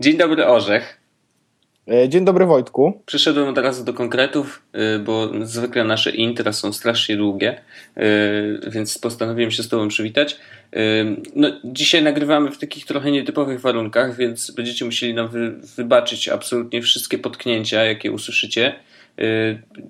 [0.00, 1.00] Dzień dobry Orzech.
[1.88, 3.02] E, dzień dobry Wojtku.
[3.06, 4.62] Przyszedłem od razu do konkretów,
[4.96, 7.60] y, bo zwykle nasze intra są strasznie długie,
[7.96, 10.36] y, więc postanowiłem się z Tobą przywitać.
[11.36, 16.82] No, dzisiaj nagrywamy w takich trochę nietypowych warunkach, więc będziecie musieli nam wy, wybaczyć absolutnie
[16.82, 18.74] wszystkie potknięcia, jakie usłyszycie.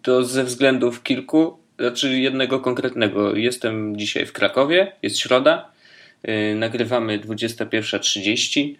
[0.02, 3.36] To ze względów kilku, znaczy jednego konkretnego.
[3.36, 5.70] Jestem dzisiaj w Krakowie, jest środa,
[6.54, 8.74] nagrywamy 21.30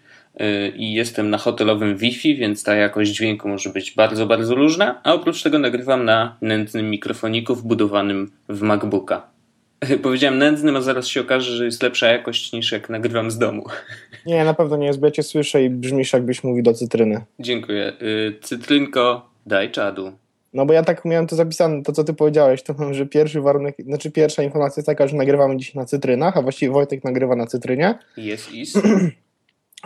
[0.76, 5.14] i jestem na hotelowym Wi-Fi, więc ta jakość dźwięku może być bardzo, bardzo różna, a
[5.14, 9.36] oprócz tego nagrywam na nędznym mikrofoniku wbudowanym w MacBooka.
[10.02, 13.64] Powiedziałem nędznym, a zaraz się okaże, że jest lepsza jakość niż jak nagrywam z domu.
[14.26, 17.24] Nie, na pewno nie jest, bo ja cię słyszę i brzmisz jakbyś mówił do cytryny.
[17.38, 17.92] Dziękuję.
[18.02, 20.12] Y, cytrynko, daj czadu.
[20.52, 23.40] No bo ja tak miałem to zapisane, to co ty powiedziałeś, to mam, że pierwszy
[23.40, 27.36] warunek, znaczy pierwsza informacja jest taka, że nagrywamy dzisiaj na cytrynach, a właściwie Wojtek nagrywa
[27.36, 27.98] na cytrynie.
[28.16, 28.74] Jest, is.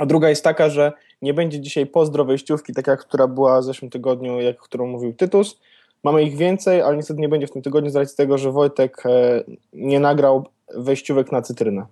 [0.00, 3.64] A druga jest taka, że nie będzie dzisiaj pozdro wejściówki, tak jak która była w
[3.64, 5.60] zeszłym tygodniu, jak którą mówił Tytus.
[6.04, 9.02] Mamy ich więcej, ale niestety nie będzie w tym tygodniu z racji tego, że Wojtek
[9.06, 11.86] e, nie nagrał wejściówek na cytrynę.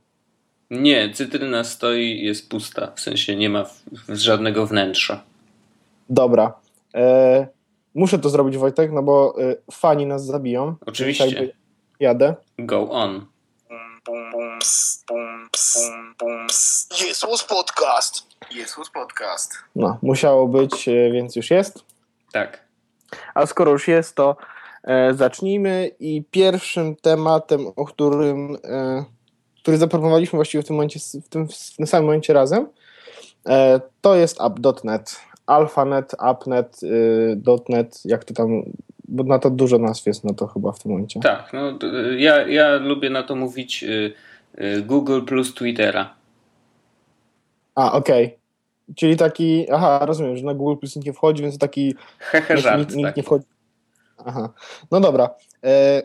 [0.71, 2.93] Nie, cytryna stoi, jest pusta.
[2.97, 3.65] W sensie nie ma
[4.09, 5.23] żadnego wnętrza.
[6.11, 6.53] Dobra.
[6.95, 7.47] E,
[7.95, 10.75] muszę to zrobić, Wojtek, no bo e, fani nas zabiją.
[10.87, 11.53] Oczywiście.
[12.01, 12.35] Jadę.
[12.59, 13.27] Go on.
[17.01, 18.27] Jesus Podcast.
[18.51, 19.53] Jesus Podcast.
[19.77, 21.85] No, musiało być, e, więc już jest.
[22.33, 22.65] Tak.
[23.35, 24.37] A skoro już jest, to
[24.85, 29.05] e, zacznijmy i pierwszym tematem, o którym e,
[29.69, 32.67] który zaproponowaliśmy właściwie w tym momencie, w tym, w tym samym momencie razem,
[33.49, 35.21] e, to jest app.net.
[35.47, 38.63] Alphanet, appnet, y, .net, jak to tam,
[39.09, 41.21] bo na to dużo nazw jest na to chyba w tym momencie.
[41.21, 41.79] Tak, no,
[42.17, 44.13] ja, ja lubię na to mówić y,
[44.61, 46.15] y, Google plus Twittera.
[47.75, 48.27] A, okej.
[48.27, 48.39] Okay.
[48.95, 51.95] Czyli taki, aha, rozumiem, że na Google Plus nikt nie wchodzi, więc taki...
[52.19, 53.17] Hehe, żart, nikt, nikt tak.
[53.17, 53.47] nie wchodzi.
[54.25, 54.53] Aha,
[54.91, 55.31] no dobra.
[55.65, 56.03] E,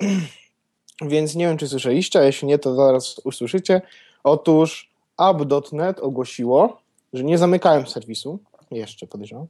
[1.12, 3.82] więc nie wiem, czy słyszeliście, a jeśli nie, to zaraz usłyszycie.
[4.24, 6.80] Otóż app.net ogłosiło,
[7.12, 8.38] że nie zamykają serwisu,
[8.70, 9.46] jeszcze podejrzewam,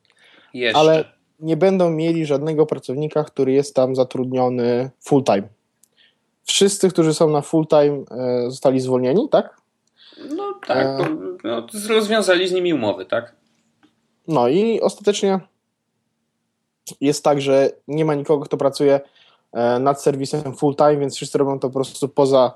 [0.55, 0.79] jeszcze.
[0.79, 5.49] ale nie będą mieli żadnego pracownika, który jest tam zatrudniony full time.
[6.45, 9.57] Wszyscy, którzy są na full time e, zostali zwolnieni, tak?
[10.37, 11.17] No tak, e...
[11.45, 13.35] no, rozwiązali z nimi umowy, tak?
[14.29, 15.41] No i ostatecznie
[17.01, 19.01] jest tak, że nie ma nikogo, kto pracuje
[19.53, 22.53] e, nad serwisem full time, więc wszyscy robią to po prostu poza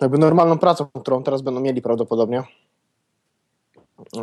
[0.00, 2.42] jakby normalną pracą, którą teraz będą mieli prawdopodobnie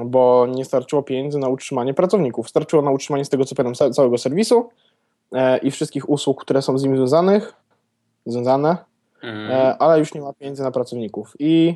[0.06, 2.50] bo nie starczyło pieniędzy na utrzymanie pracowników.
[2.50, 4.70] Starczyło na utrzymanie z tego co pamiętam całego serwisu
[5.32, 7.54] e, i wszystkich usług, które są z nim związanych,
[8.26, 8.78] związane,
[9.24, 9.52] mm.
[9.52, 11.34] e, ale już nie ma pieniędzy na pracowników.
[11.40, 11.76] I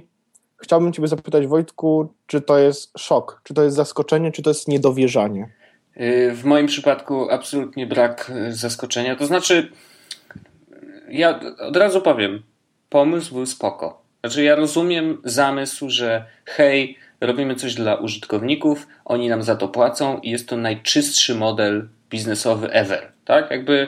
[0.57, 4.67] chciałbym Ciebie zapytać, Wojtku, czy to jest szok, czy to jest zaskoczenie, czy to jest
[4.67, 5.49] niedowierzanie?
[6.01, 9.15] Y, w moim przypadku absolutnie brak y, zaskoczenia.
[9.15, 9.71] To znaczy,
[11.09, 12.43] ja od razu powiem,
[12.89, 14.01] pomysł był spoko.
[14.19, 20.19] Znaczy, ja rozumiem zamysł, że hej, robimy coś dla użytkowników, oni nam za to płacą
[20.19, 23.11] i jest to najczystszy model biznesowy ever.
[23.25, 23.51] Tak?
[23.51, 23.87] Jakby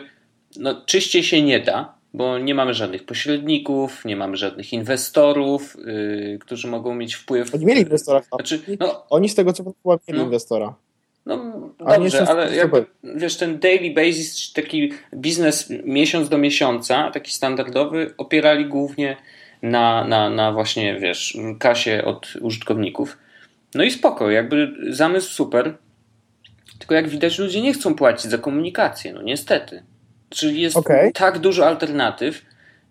[0.57, 6.39] no, czyściej się nie da, bo nie mamy żadnych pośredników, nie mamy żadnych inwestorów, yy,
[6.39, 7.55] którzy mogą mieć wpływ.
[7.55, 8.21] Oni mieli inwestora.
[8.35, 10.75] Znaczy, no, Oni z tego co pamiętam mieli no, inwestora.
[11.25, 11.37] No
[11.79, 18.65] dobrze, ale jakby, wiesz, ten daily basis, taki biznes miesiąc do miesiąca, taki standardowy, opierali
[18.65, 19.17] głównie
[19.61, 23.17] na, na, na właśnie, wiesz, kasie od użytkowników.
[23.75, 25.73] No i spoko, jakby zamysł super,
[26.79, 29.83] tylko jak widać ludzie nie chcą płacić za komunikację, no niestety.
[30.29, 31.11] Czyli jest okay.
[31.13, 32.45] tak dużo alternatyw,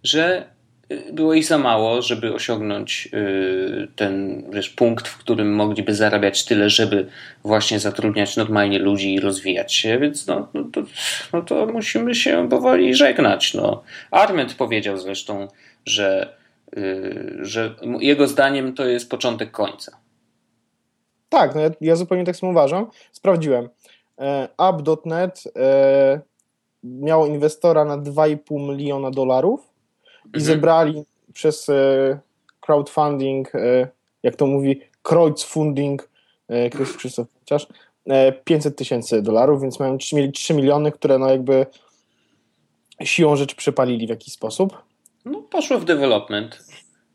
[0.05, 0.45] że
[0.93, 6.45] y, było ich za mało, żeby osiągnąć y, ten wiesz, punkt, w którym mogliby zarabiać
[6.45, 7.07] tyle, żeby
[7.45, 10.83] właśnie zatrudniać normalnie ludzi i rozwijać się, więc no, no, to,
[11.33, 13.55] no to musimy się powoli żegnać.
[13.55, 13.83] No.
[14.11, 15.49] Arment powiedział zresztą,
[15.87, 16.40] że
[17.41, 20.01] że jego zdaniem to jest początek końca.
[21.29, 22.87] Tak, no ja, ja zupełnie tak samo uważam.
[23.13, 23.69] Sprawdziłem.
[24.19, 26.21] E, App.net e,
[26.85, 29.61] miało inwestora na 2,5 miliona dolarów
[30.25, 30.45] i mhm.
[30.45, 31.03] zebrali
[31.33, 32.19] przez e,
[32.61, 33.53] crowdfunding,
[34.23, 36.11] jak to mówi, crowdfunding,
[36.97, 37.67] Krzysztof chociaż,
[38.45, 41.67] 500 tysięcy dolarów, więc mają, mieli 3 miliony, które no jakby
[43.05, 44.83] siłą rzeczy przepalili w jakiś sposób.
[45.25, 46.65] No, poszło w development.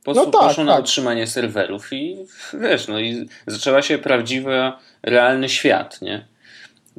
[0.04, 0.81] Poszło, no tak, poszło na tak.
[0.81, 4.72] utrzymanie serwerów i wiesz, no i zaczęła się prawdziwy,
[5.04, 6.28] realny świat, nie?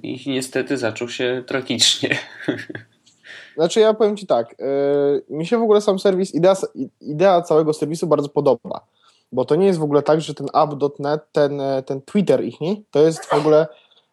[0.03, 2.19] I niestety zaczął się tragicznie.
[3.57, 6.57] Znaczy ja powiem Ci tak, yy, mi się w ogóle sam serwis, idea,
[7.01, 8.87] idea całego serwisu bardzo podoba.
[9.33, 12.77] bo to nie jest w ogóle tak, że ten app.net, ten, ten Twitter ich, nie?
[12.91, 13.67] To jest w ogóle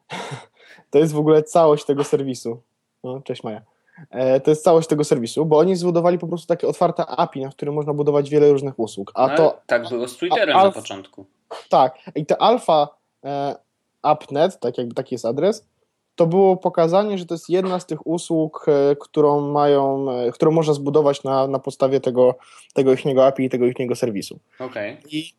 [0.91, 2.61] to jest w ogóle całość tego serwisu.
[3.03, 3.61] No, cześć Maja.
[4.09, 7.49] E, to jest całość tego serwisu, bo oni zbudowali po prostu takie otwarte API, na
[7.49, 9.11] którym można budować wiele różnych usług.
[9.15, 11.25] A no, to, tak było z Twitterem alf, na początku.
[11.69, 12.87] Tak, i te alfa
[13.23, 13.55] e,
[14.01, 15.67] appnet, tak jakby taki jest adres,
[16.15, 20.51] to było pokazanie, że to jest jedna z tych usług, e, którą mają, e, którą
[20.51, 22.35] można zbudować na, na podstawie tego,
[22.73, 24.39] tego ichniego API i tego ichniego serwisu.
[24.59, 24.97] Okay.
[25.11, 25.33] I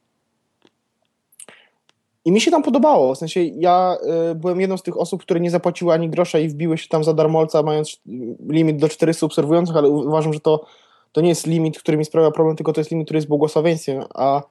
[2.24, 3.96] i mi się tam podobało, w sensie ja
[4.30, 7.04] y, byłem jedną z tych osób, które nie zapłaciły ani grosza i wbiły się tam
[7.04, 8.00] za darmolca, mając
[8.48, 10.64] limit do 400 obserwujących, ale uważam, że to,
[11.12, 14.02] to nie jest limit, który mi sprawia problem, tylko to jest limit, który jest błogosławieństwem,
[14.14, 14.42] a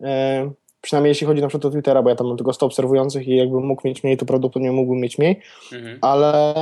[0.00, 0.06] y,
[0.80, 3.36] przynajmniej jeśli chodzi na przykład o Twittera, bo ja tam mam tylko 100 obserwujących i
[3.36, 5.40] jakbym mógł mieć mniej, to prawdopodobnie mógłbym mieć mniej,
[5.72, 5.98] mhm.
[6.00, 6.54] ale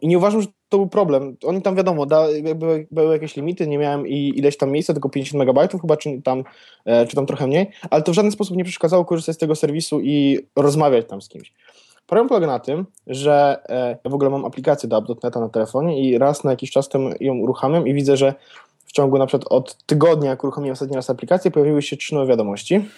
[0.00, 1.36] i nie uważam, że to był problem.
[1.44, 5.08] Oni tam wiadomo, da, były, były, jakieś limity, nie miałem i ileś tam miejsca, tylko
[5.08, 6.44] 50 MB chyba, czy tam,
[6.84, 9.56] e, czy tam trochę mniej, ale to w żaden sposób nie przeszkadzało korzystać z tego
[9.56, 11.52] serwisu i rozmawiać tam z kimś.
[12.06, 16.00] Problem polega na tym, że e, ja w ogóle mam aplikację do app.neta na telefonie
[16.00, 16.88] i raz na jakiś czas
[17.20, 18.34] ją uruchamiam i widzę, że
[18.84, 22.26] w ciągu na przykład od tygodnia, jak uruchomiłem ostatni raz aplikację, pojawiły się trzy nowe
[22.26, 22.88] wiadomości.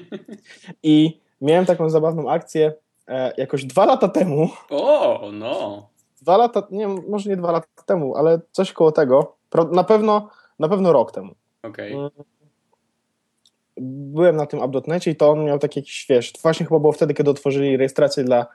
[0.82, 2.72] I miałem taką zabawną akcję
[3.36, 4.48] jakoś dwa lata temu.
[4.70, 5.90] O, no
[6.22, 9.36] dwa lata, nie może nie dwa lata temu, ale coś koło tego,
[9.72, 10.28] na pewno,
[10.58, 11.34] na pewno rok temu.
[11.62, 11.92] Okay.
[11.92, 12.10] Mm.
[14.12, 17.14] Byłem na tym app.necie i to on miał takie jakieś, wiesz, właśnie chyba było wtedy,
[17.14, 18.46] kiedy otworzyli rejestrację dla,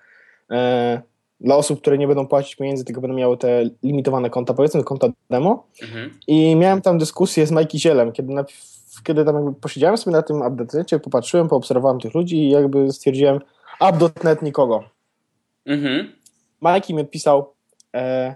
[0.51, 1.01] e,
[1.39, 5.07] dla osób, które nie będą płacić pieniędzy, tylko będą miały te limitowane konta, powiedzmy konta
[5.29, 6.19] demo mhm.
[6.27, 8.45] i miałem tam dyskusję z Mikey Zielem, kiedy, na,
[9.03, 13.39] kiedy tam jakby posiedziałem sobie na tym app.necie, popatrzyłem, poobserwowałem tych ludzi i jakby stwierdziłem
[13.79, 14.83] app.net nikogo.
[15.65, 16.11] Mhm.
[16.61, 17.53] Mikey mi odpisał,
[17.95, 18.35] e,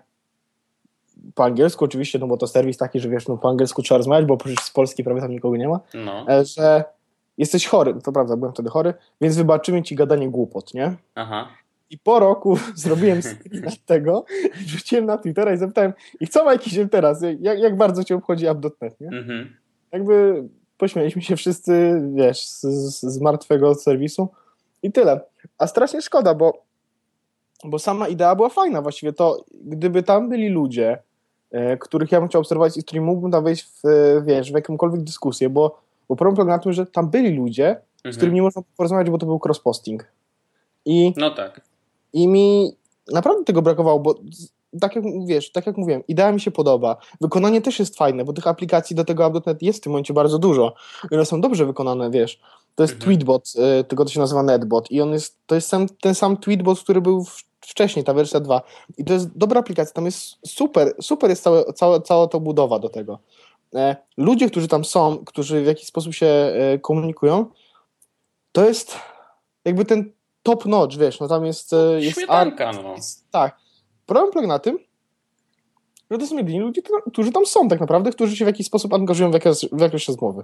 [1.35, 4.25] po angielsku oczywiście, no bo to serwis taki, że wiesz, no po angielsku trzeba rozmawiać,
[4.25, 6.25] bo przecież z Polski prawie tam nikogo nie ma, no.
[6.29, 6.83] e, że
[7.37, 10.95] jesteś chory, to prawda, byłem wtedy chory, więc wybaczymy ci gadanie głupot, nie?
[11.15, 11.47] Aha.
[11.89, 14.25] I po roku zrobiłem screen tego,
[14.55, 17.23] wrzuciłem na Twittera i zapytałem, i co ma jakiś teraz?
[17.39, 19.07] Jak, jak bardzo cię obchodzi app.net, nie?
[19.07, 19.55] Mhm.
[19.91, 20.43] Jakby
[20.77, 22.61] pośmialiśmy się wszyscy, wiesz, z,
[23.01, 24.29] z martwego serwisu
[24.83, 25.21] i tyle.
[25.59, 26.69] A strasznie szkoda, bo
[27.63, 28.81] bo sama idea była fajna.
[28.81, 30.97] Właściwie to, gdyby tam byli ludzie,
[31.51, 33.81] e, których ja bym chciał obserwować i z którymi mógłbym tam wejść w,
[34.25, 38.13] wiesz, w jakąkolwiek dyskusję, bo, bo problem polega na tym, że tam byli ludzie, mhm.
[38.13, 40.03] z którymi nie można porozmawiać, bo to był cross-posting.
[40.85, 41.61] I, no tak.
[42.13, 42.75] I mi
[43.13, 44.15] naprawdę tego brakowało, bo
[44.81, 46.97] tak jak wiesz, tak jak mówiłem, idea mi się podoba.
[47.21, 50.39] Wykonanie też jest fajne, bo tych aplikacji do tego app.net jest w tym momencie bardzo
[50.39, 50.73] dużo.
[51.11, 52.39] I one są dobrze wykonane, wiesz.
[52.75, 53.05] To jest mhm.
[53.05, 56.37] Tweetbot, y, tylko to się nazywa Netbot i on jest, to jest sam, ten sam
[56.37, 58.61] Tweetbot, który był w wcześniej, ta wersja 2.
[58.97, 62.79] I to jest dobra aplikacja, tam jest super, super jest całe, całe, cała ta budowa
[62.79, 63.19] do tego.
[63.75, 67.45] E, ludzie, którzy tam są, którzy w jakiś sposób się e, komunikują,
[68.51, 68.95] to jest
[69.65, 70.11] jakby ten
[70.43, 71.73] top notch, wiesz, no tam jest...
[71.73, 72.95] E, jest Śmietanka, no.
[72.95, 73.59] Jest, tak.
[74.09, 74.79] Problem polega na tym,
[76.11, 78.93] że to są jedyni ludzie, którzy tam są tak naprawdę, którzy się w jakiś sposób
[78.93, 80.43] angażują w jakieś, w jakieś rozmowy.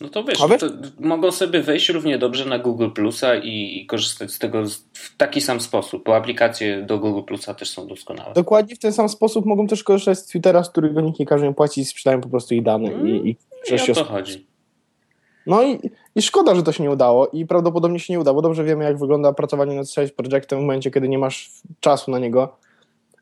[0.00, 0.66] No to wiesz, to
[1.00, 5.40] mogą sobie wejść równie dobrze na Google Plusa i, i, korzystać z tego w taki
[5.40, 8.34] sam sposób, bo aplikacje do Google Plusa też są doskonałe.
[8.34, 11.46] Dokładnie w ten sam sposób mogą też korzystać z Twittera, z którego nikt nie każe
[11.46, 12.92] im płacić i sprzedają po prostu ich dane.
[12.92, 13.36] Mm, i, i,
[13.88, 14.46] I o to chodzi.
[15.46, 15.78] No i,
[16.14, 18.84] i szkoda, że to się nie udało i prawdopodobnie się nie uda, bo dobrze wiemy,
[18.84, 22.56] jak wygląda pracowanie nad sales projektem w momencie, kiedy nie masz czasu na niego.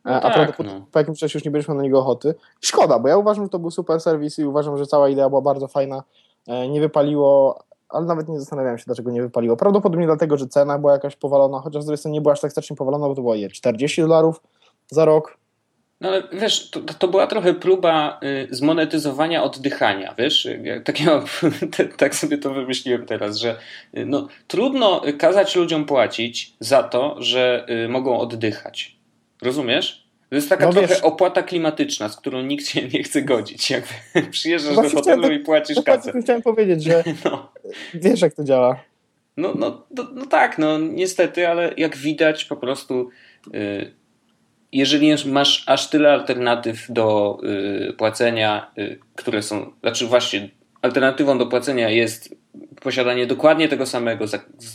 [0.05, 0.87] No a tak, prawdopodobnie no.
[0.93, 2.35] po jakimś czasie już nie będziesz miał na niego ochoty.
[2.61, 5.41] Szkoda, bo ja uważam, że to był super serwis i uważam, że cała idea była
[5.41, 6.03] bardzo fajna.
[6.49, 9.57] E, nie wypaliło, ale nawet nie zastanawiałem się, dlaczego nie wypaliło.
[9.57, 12.51] Prawdopodobnie dlatego, że cena była jakaś powalona, chociaż z drugiej strony nie była aż tak
[12.51, 14.41] strasznie powalona, bo to było je 40 dolarów
[14.91, 15.39] za rok.
[16.01, 20.49] No ale wiesz, to, to była trochę próba y, zmonetyzowania oddychania, wiesz,
[20.85, 21.25] takiego,
[21.99, 23.57] tak sobie to wymyśliłem teraz, że
[23.97, 29.00] y, no, trudno kazać ludziom płacić za to, że y, mogą oddychać.
[29.43, 30.11] Rozumiesz?
[30.29, 33.71] To jest taka no trochę wiesz, opłata klimatyczna, z którą nikt się nie chce godzić.
[33.71, 33.85] Jak
[34.31, 36.13] przyjeżdżasz do hotelu tak- i płacisz kasę.
[36.23, 37.53] Chciałem powiedzieć, że no.
[37.95, 38.85] wiesz jak to działa.
[39.37, 43.09] No, no, no, no, tak, no niestety, ale jak widać po prostu
[43.55, 43.95] y,
[44.73, 47.39] jeżeli masz aż tyle alternatyw do
[47.91, 50.49] y, płacenia, y, które są, znaczy właśnie
[50.83, 52.35] alternatywą do płacenia jest
[52.81, 54.25] posiadanie dokładnie tego samego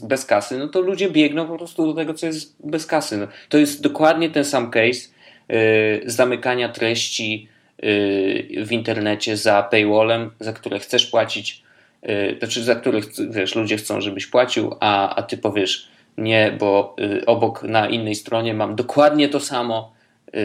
[0.03, 3.17] bez kasy, no to ludzie biegną po prostu do tego, co jest bez kasy.
[3.17, 5.15] No, to jest dokładnie ten sam case
[5.53, 7.47] Y, zamykania treści
[7.83, 11.63] y, w internecie za paywallem, za które chcesz płacić,
[12.09, 16.95] y, znaczy za których wiesz, ludzie chcą, żebyś płacił, a, a ty powiesz nie, bo
[17.25, 19.93] obok na innej stronie mam dokładnie to samo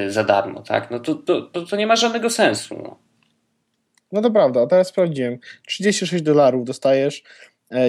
[0.09, 0.91] za darmo, tak?
[0.91, 2.79] No to, to, to, to nie ma żadnego sensu.
[2.83, 2.97] No.
[4.13, 5.39] No to prawda, teraz sprawdziłem.
[5.67, 7.23] 36 dolarów dostajesz,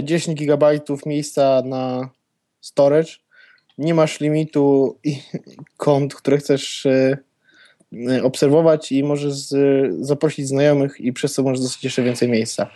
[0.04, 2.10] 10 e, gigabajtów miejsca na
[2.62, 3.12] storage,
[3.78, 4.98] nie masz limitu
[5.78, 7.18] kont, które chcesz e,
[8.10, 9.36] e, obserwować i możesz
[10.00, 12.70] zaprosić znajomych i przez to możesz dostać jeszcze więcej miejsca.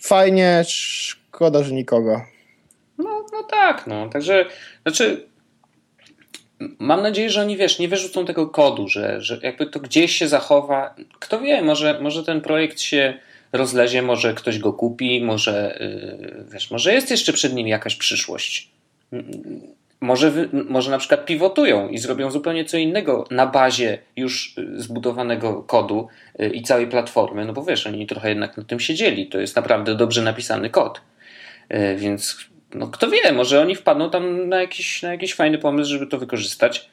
[0.00, 2.20] Fajnie, szkoda, że nikogo.
[2.98, 4.08] No, no tak, no.
[4.08, 4.46] Także,
[4.82, 5.31] znaczy
[6.78, 10.28] mam nadzieję, że oni, wiesz, nie wyrzucą tego kodu, że, że jakby to gdzieś się
[10.28, 10.94] zachowa.
[11.18, 13.14] Kto wie, może, może ten projekt się
[13.52, 18.68] rozlezie, może ktoś go kupi, może, yy, wiesz, może jest jeszcze przed nim jakaś przyszłość.
[20.00, 26.08] Może, może na przykład pivotują i zrobią zupełnie co innego na bazie już zbudowanego kodu
[26.38, 29.26] yy, i całej platformy, no bo wiesz, oni trochę jednak na tym siedzieli.
[29.26, 31.00] To jest naprawdę dobrze napisany kod.
[31.96, 36.06] Więc no kto wie, może oni wpadną tam na jakiś, na jakiś fajny pomysł, żeby
[36.06, 36.90] to wykorzystać.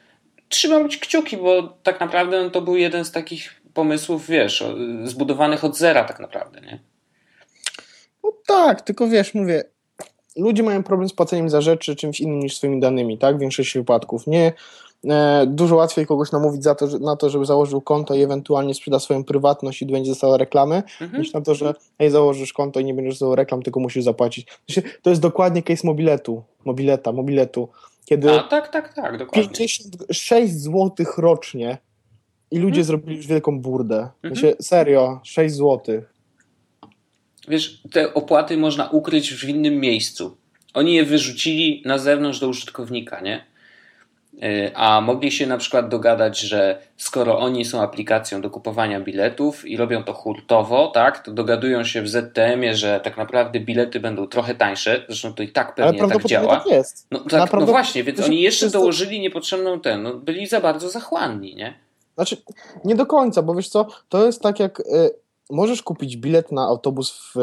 [0.48, 4.64] Trzymam kciuki, bo tak naprawdę no, to był jeden z takich pomysłów, wiesz,
[5.04, 6.78] zbudowanych od zera tak naprawdę, nie?
[8.24, 9.64] No tak, tylko wiesz, mówię,
[10.36, 13.36] ludzie mają problem z płaceniem za rzeczy czymś innym niż swoimi danymi, tak?
[13.36, 14.26] W większości wypadków.
[14.26, 14.52] Nie,
[15.46, 18.98] dużo łatwiej kogoś namówić za to, że, na to, żeby założył konto i ewentualnie sprzeda
[18.98, 21.22] swoją prywatność i będzie dostała reklamy, mhm.
[21.22, 24.46] niż na to, że hej, założysz konto i nie będziesz dostał reklam, tylko musisz zapłacić.
[25.02, 27.68] To jest dokładnie case mobiletu, mobileta, mobiletu.
[28.04, 29.48] Kiedy A, tak, tak, tak, dokładnie.
[29.48, 31.78] 56 zł rocznie
[32.50, 32.84] i ludzie mhm.
[32.84, 34.08] zrobili już wielką burdę.
[34.22, 34.54] Mhm.
[34.60, 36.02] serio, 6 zł.
[37.48, 40.36] Wiesz, te opłaty można ukryć w innym miejscu.
[40.74, 43.49] Oni je wyrzucili na zewnątrz do użytkownika, nie?
[44.74, 49.76] A mogli się na przykład dogadać, że skoro oni są aplikacją do kupowania biletów i
[49.76, 54.54] robią to hurtowo, tak, to dogadują się w ZTM-ie, że tak naprawdę bilety będą trochę
[54.54, 56.56] tańsze, zresztą to i tak pewnie tak działa.
[56.56, 57.06] Tak jest.
[57.10, 61.54] No, tak, no właśnie, więc oni jeszcze dołożyli niepotrzebną ten, no, byli za bardzo zachłanni,
[61.54, 61.74] nie?
[62.14, 62.36] Znaczy,
[62.84, 64.84] nie do końca, bo wiesz co, to jest tak jak y,
[65.50, 67.38] możesz kupić bilet na autobus w,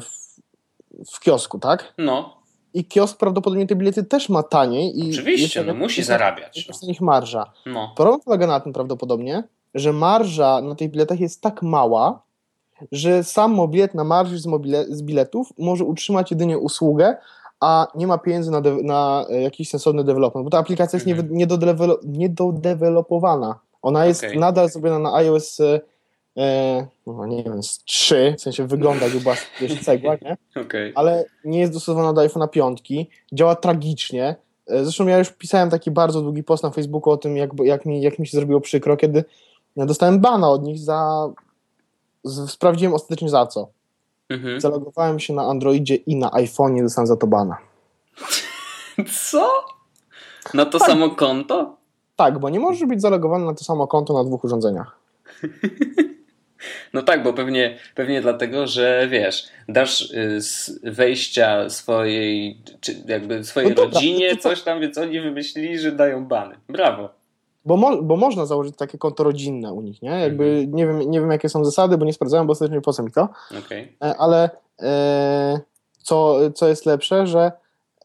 [0.00, 1.94] w, w kiosku, tak?
[1.98, 2.35] No
[2.76, 4.98] i kiosk prawdopodobnie te bilety też ma taniej.
[4.98, 6.68] I Oczywiście, no musi jest zarabiać.
[6.68, 7.52] Jest na nich marża.
[7.66, 7.92] No.
[7.96, 9.42] Problem polega na tym prawdopodobnie,
[9.74, 12.22] że marża na tych biletach jest tak mała,
[12.92, 17.16] że sam mobilet na marży z, mobile, z biletów może utrzymać jedynie usługę,
[17.60, 21.08] a nie ma pieniędzy na, de, na e, jakiś sensowny development, bo ta aplikacja jest
[21.08, 21.28] mhm.
[22.04, 23.58] niedodevelopowana.
[23.82, 24.38] Ona jest okay.
[24.38, 25.80] nadal zrobiona na iOS e,
[27.06, 30.36] no nie wiem, z 3, w sensie wygląda jakby była wiesz, cegła, nie?
[30.62, 30.92] Okay.
[30.94, 32.82] Ale nie jest dostosowana do iPhone'a 5,
[33.32, 34.36] działa tragicznie.
[34.66, 37.86] E, zresztą ja już pisałem taki bardzo długi post na Facebooku o tym, jak, jak,
[37.86, 39.24] mi, jak mi się zrobiło przykro, kiedy
[39.76, 41.28] dostałem bana od nich za...
[42.24, 43.68] Z, sprawdziłem ostatecznie za co.
[44.28, 44.60] Mhm.
[44.60, 47.56] Zalogowałem się na Androidzie i na iPhone'ie dostałem za to bana.
[49.30, 49.64] Co?
[50.54, 50.88] Na to tak.
[50.88, 51.76] samo konto?
[52.16, 54.98] Tak, bo nie możesz być zalogowany na to samo konto na dwóch urządzeniach.
[56.92, 63.44] No tak, bo pewnie, pewnie dlatego, że wiesz, dasz y, z wejścia swojej, czy jakby
[63.44, 66.54] swojej no rodzinie coś tam, więc oni wymyślili, że dają bany.
[66.68, 67.08] Brawo.
[67.64, 70.10] Bo, mo, bo można założyć takie konto rodzinne u nich, nie?
[70.10, 70.74] Jakby mhm.
[70.74, 73.12] nie, wiem, nie wiem, jakie są zasady, bo nie sprawdzałem, bo ostatnio po co mi
[73.12, 73.28] to.
[73.64, 73.88] Okay.
[74.04, 74.50] E, ale
[74.82, 75.60] e,
[75.98, 77.52] co, co jest lepsze, że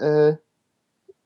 [0.02, 0.38] e,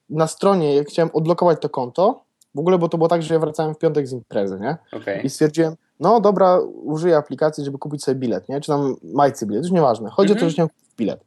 [0.09, 2.24] na stronie, jak chciałem odblokować to konto,
[2.55, 4.77] w ogóle, bo to było tak, że ja wracałem w piątek z imprezy, nie?
[4.91, 5.21] Okay.
[5.21, 8.61] I stwierdziłem, no dobra, użyję aplikacji, żeby kupić sobie bilet, nie?
[8.61, 10.09] Czy tam majcy bilet, już nieważne.
[10.09, 10.49] Chodzi o to, mhm.
[10.49, 11.23] że chciałem kupić bilet.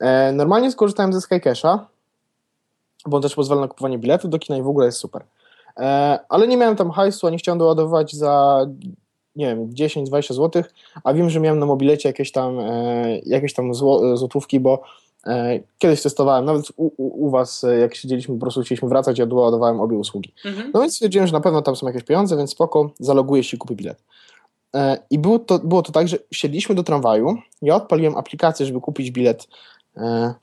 [0.00, 1.78] E, normalnie skorzystałem ze SkyCash'a,
[3.06, 5.24] bo on też pozwala na kupowanie biletu do kina i w ogóle jest super.
[5.76, 8.66] E, ale nie miałem tam hajsu, a nie chciałem doładować za
[9.36, 10.62] nie wiem, 10-20 zł,
[11.04, 14.82] a wiem, że miałem na mobilecie jakieś tam, e, jakieś tam zło, złotówki, bo
[15.78, 19.26] kiedyś testowałem, nawet u, u, u, Was, e, jak siedzieliśmy, po prostu chcieliśmy wracać, ja
[19.26, 20.34] doładowałem obie usługi.
[20.44, 20.70] Mhm.
[20.74, 23.58] No więc stwierdziłem, że na pewno tam są jakieś pieniądze, więc spoko, zaloguję się i
[23.58, 24.02] kupię bilet.
[24.74, 28.80] E, I było to, było to tak, że siedliśmy do tramwaju, ja odpaliłem aplikację, żeby
[28.80, 29.48] kupić bilet,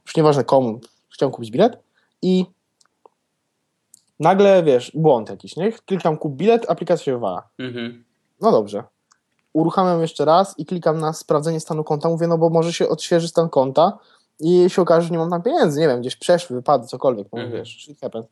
[0.06, 0.80] już nieważne komu,
[1.10, 1.78] chciałem kupić bilet
[2.22, 2.46] i
[4.20, 5.72] nagle, wiesz, błąd jakiś, nie?
[5.72, 7.48] Klikam kup bilet, aplikacja się wywala.
[7.60, 8.04] Mhm.
[8.42, 8.84] No dobrze.
[9.54, 13.28] Uruchamiam jeszcze raz i klikam na sprawdzenie stanu konta, mówię, no bo może się odświeży
[13.28, 13.98] stan konta,
[14.40, 17.40] i się okaże, że nie mam tam pieniędzy, nie wiem, gdzieś przeszły, wypadły, cokolwiek, no
[17.40, 17.52] mm.
[17.52, 18.26] wiesz, shit happens.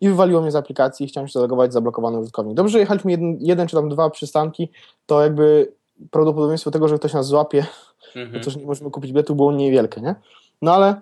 [0.00, 2.56] I wywaliło mnie z aplikacji i chciałem się zalogować zablokowany użytkownik.
[2.56, 4.68] Dobrze, że jechaliśmy jeden, jeden czy tam dwa przystanki,
[5.06, 5.72] to jakby
[6.10, 7.66] prawdopodobieństwo tego, że ktoś nas złapie,
[8.14, 8.44] -hmm.
[8.44, 10.14] to że nie możemy kupić biletu było niewielkie, nie?
[10.62, 11.00] No ale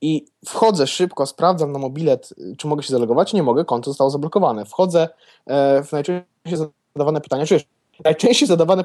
[0.00, 4.64] i wchodzę szybko, sprawdzam na mobilet, czy mogę się zalogować, nie mogę, konto zostało zablokowane.
[4.64, 5.08] Wchodzę
[5.46, 7.60] e, w najczęściej zadawane pytania, czy
[8.04, 8.84] najczęściej zadawane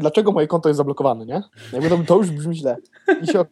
[0.00, 1.42] dlaczego moje konto jest zablokowane, nie?
[1.72, 2.76] Jakby to, to już brzmi źle.
[3.22, 3.44] I się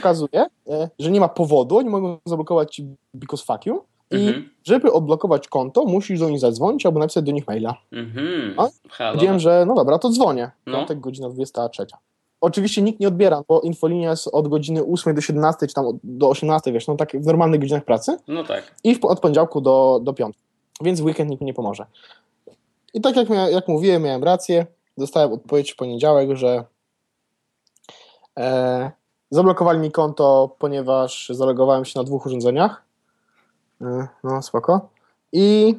[0.00, 2.82] okazuje, e, że nie ma powodu, oni mogą zablokować
[3.14, 4.50] because fuck you I mhm.
[4.64, 7.74] żeby odblokować konto, musisz do nich zadzwonić albo napisać do nich maila.
[7.92, 8.54] Mhm.
[9.12, 10.50] Powiedziałem, że no dobra, to dzwonię.
[10.66, 10.78] No.
[10.78, 11.86] Piątek, godzina 23.
[12.40, 16.28] Oczywiście nikt nie odbiera, bo infolinia jest od godziny 8 do 17, czy tam do
[16.28, 18.16] 18, wiesz, no tak w normalnych godzinach pracy.
[18.28, 18.74] No tak.
[18.84, 20.42] I od poniedziałku do, do piątku.
[20.82, 21.86] Więc w weekend nikt mi nie pomoże.
[22.94, 24.66] I tak jak, jak mówiłem, miałem rację.
[24.98, 26.64] Dostałem odpowiedź w poniedziałek, że
[28.38, 28.90] e,
[29.30, 32.82] zablokowali mi konto, ponieważ zalogowałem się na dwóch urządzeniach.
[33.80, 34.88] E, no, spoko.
[35.32, 35.76] I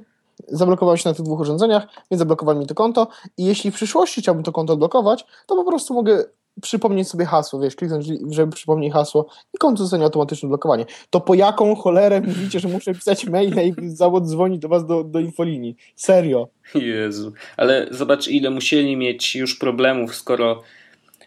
[0.48, 3.08] zablokowałem się na tych dwóch urządzeniach, więc zablokowali mi to konto.
[3.38, 6.26] I jeśli w przyszłości chciałbym to konto odblokować, to po prostu mogę
[6.62, 10.86] przypomnieć sobie hasło, wiesz, kliknąć, żeby przypomnieć hasło i konto zostanie automatyczne blokowanie.
[11.10, 15.04] To po jaką cholerę mówicie, że muszę pisać maila i zawód dzwonić do was do,
[15.04, 15.76] do infolinii?
[15.96, 16.48] Serio.
[16.76, 20.62] Jezu, ale zobacz ile musieli mieć już problemów, skoro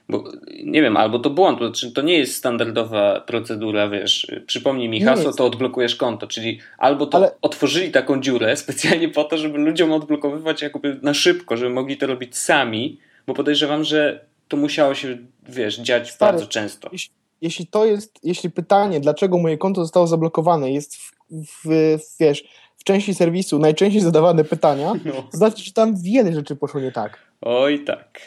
[0.09, 0.25] bo
[0.65, 5.03] nie wiem, albo to błąd, to, znaczy to nie jest standardowa procedura, wiesz, przypomnij mi
[5.03, 7.31] hasło, to odblokujesz konto, czyli albo to Ale...
[7.43, 12.07] otworzyli taką dziurę specjalnie po to, żeby ludziom odblokowywać jakby na szybko, żeby mogli to
[12.07, 16.89] robić sami, bo podejrzewam, że to musiało się, wiesz, dziać Stary, bardzo często.
[16.93, 22.19] Jeśli, jeśli, to jest, jeśli pytanie, dlaczego moje konto zostało zablokowane, jest w, w, w
[22.21, 22.45] wiesz,
[22.77, 25.13] w części serwisu najczęściej zadawane pytania, no.
[25.13, 27.19] to znaczy, że tam wiele rzeczy poszło nie tak.
[27.41, 28.21] Oj tak.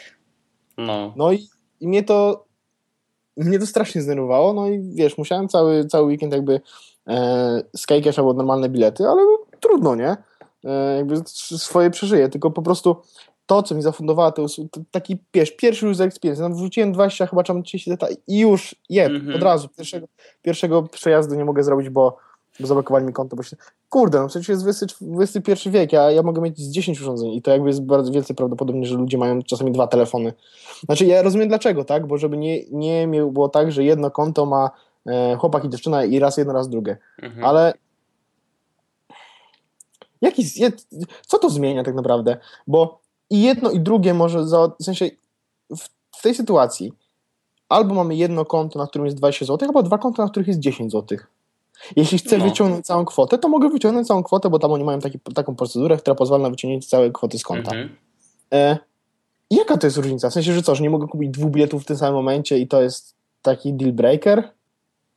[0.76, 1.12] No.
[1.16, 1.48] No i,
[1.80, 2.50] i mnie to
[3.36, 6.60] mnie to strasznie zdenerwowało, no i wiesz, musiałem cały, cały weekend jakby
[7.08, 9.22] e, Skycash albo normalne bilety, ale
[9.60, 10.16] trudno, nie?
[10.64, 12.96] E, jakby swoje przeżyję, tylko po prostu
[13.50, 14.46] to, co mi zafundowała to,
[14.90, 19.10] taki wiesz, pierwszy user experience, no, wrzuciłem 20, chyba tam 30 data i już jeb,
[19.10, 19.36] mm -hmm.
[19.36, 20.06] od razu, pierwszego,
[20.42, 22.16] pierwszego przejazdu nie mogę zrobić, bo,
[22.60, 23.56] bo zablokowali mi konto, bo się,
[23.88, 24.84] kurde, no przecież jest
[25.18, 28.34] XXI wiek, a ja mogę mieć z 10 urządzeń i to jakby jest bardzo wielce
[28.34, 30.32] prawdopodobne, że ludzie mają czasami dwa telefony.
[30.84, 34.70] Znaczy ja rozumiem dlaczego, tak, bo żeby nie, nie było tak, że jedno konto ma
[35.06, 37.44] e, chłopak i dziewczyna i raz jedno, raz drugie, mm -hmm.
[37.44, 37.72] ale
[40.20, 40.44] jaki,
[41.26, 42.99] co to zmienia tak naprawdę, bo
[43.30, 45.10] i jedno i drugie może, za, w sensie
[46.16, 46.92] w, tej sytuacji
[47.68, 50.60] albo mamy jedno konto, na którym jest 20 zł, albo dwa konta, na których jest
[50.60, 51.18] 10 zł.
[51.96, 52.44] Jeśli chcę no.
[52.44, 55.96] wyciągnąć całą kwotę, to mogę wyciągnąć całą kwotę, bo tam oni mają taki, taką procedurę,
[55.96, 57.70] która pozwala na wyciągnięcie całej kwoty z konta.
[57.70, 57.96] Mhm.
[58.52, 58.78] E,
[59.50, 60.30] jaka to jest różnica?
[60.30, 62.68] W sensie, że co, że nie mogę kupić dwóch biletów w tym samym momencie i
[62.68, 64.48] to jest taki deal breaker?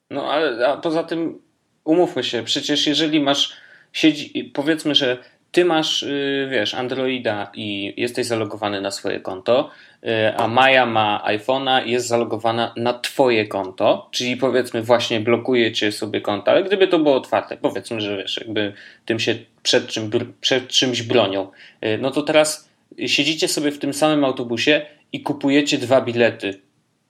[0.10, 1.41] No ale a poza tym
[1.84, 3.54] umówmy się, przecież jeżeli masz
[3.93, 5.17] siedzi, powiedzmy, że
[5.53, 9.69] ty masz, y, wiesz, Androida i jesteś zalogowany na swoje konto,
[10.03, 15.91] y, a Maja ma iPhone'a i jest zalogowana na twoje konto, czyli powiedzmy właśnie blokujecie
[15.91, 18.73] sobie konto, ale gdyby to było otwarte, powiedzmy, że wiesz, jakby
[19.05, 20.11] tym się przed, czym,
[20.41, 21.51] przed czymś bronią,
[21.85, 22.69] y, no to teraz
[23.05, 26.61] siedzicie sobie w tym samym autobusie i kupujecie dwa bilety.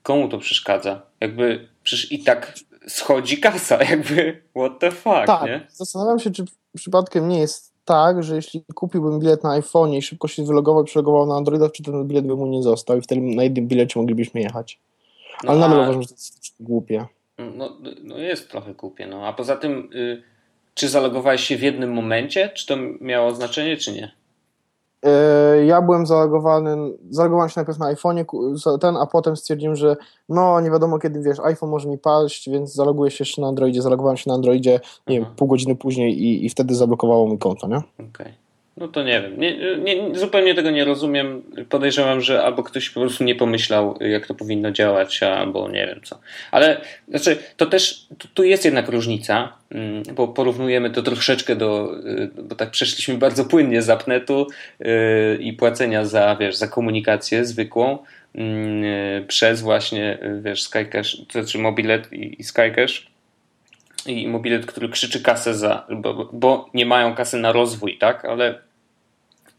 [0.03, 1.01] Komu to przeszkadza?
[1.21, 2.53] Jakby przecież i tak
[2.87, 5.67] schodzi kasa, jakby what the fuck, tak, nie?
[5.69, 10.27] Zastanawiam się, czy przypadkiem nie jest tak, że jeśli kupiłbym bilet na iPhone i szybko
[10.27, 13.43] się wylogował, przelogował na Androida, czy ten bilet by mu nie został i wtedy na
[13.43, 14.79] jednym bilecie moglibyśmy jechać.
[15.43, 17.05] No Ale no, nadal uważam, że to jest głupie.
[17.55, 19.27] No, no jest trochę głupie, no.
[19.27, 20.23] A poza tym, y,
[20.73, 22.49] czy zalogowałeś się w jednym momencie?
[22.49, 24.11] Czy to miało znaczenie, czy nie?
[25.03, 26.77] E, ja byłem zalogowany,
[27.09, 28.25] zalogowałem się najpierw na iPhone'ie,
[28.79, 29.95] ten, a potem stwierdziłem, że
[30.29, 33.81] no nie wiadomo kiedy, wiesz, iPhone może mi paść, więc zaloguję się jeszcze na Androidzie,
[33.81, 35.35] zalogowałem się na Androidzie, nie wiem, mhm.
[35.35, 37.77] pół godziny później i, i wtedy zablokowało mi konto, nie?
[37.77, 38.07] Okej.
[38.09, 38.42] Okay.
[38.77, 39.39] No to nie wiem.
[39.39, 41.41] Nie, nie, zupełnie tego nie rozumiem.
[41.69, 45.99] Podejrzewam, że albo ktoś po prostu nie pomyślał, jak to powinno działać, albo nie wiem
[46.03, 46.19] co.
[46.51, 52.43] Ale znaczy, to też tu, jest jednak różnica, mm, bo porównujemy to troszeczkę do, y,
[52.43, 54.47] bo tak przeszliśmy bardzo płynnie z apnetu
[54.79, 54.87] yy,
[55.39, 57.97] i płacenia za, wiesz, za komunikację zwykłą
[58.35, 58.43] yy,
[59.27, 63.12] przez właśnie, wiesz, Skycash, to znaczy mobilet i Skycash
[64.07, 68.25] i mobilet, który krzyczy kasę za, bo, bo, nie mają kasy na rozwój, tak?
[68.25, 68.59] Ale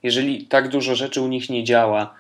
[0.03, 2.15] jeżeli tak dużo rzeczy u nich nie działa,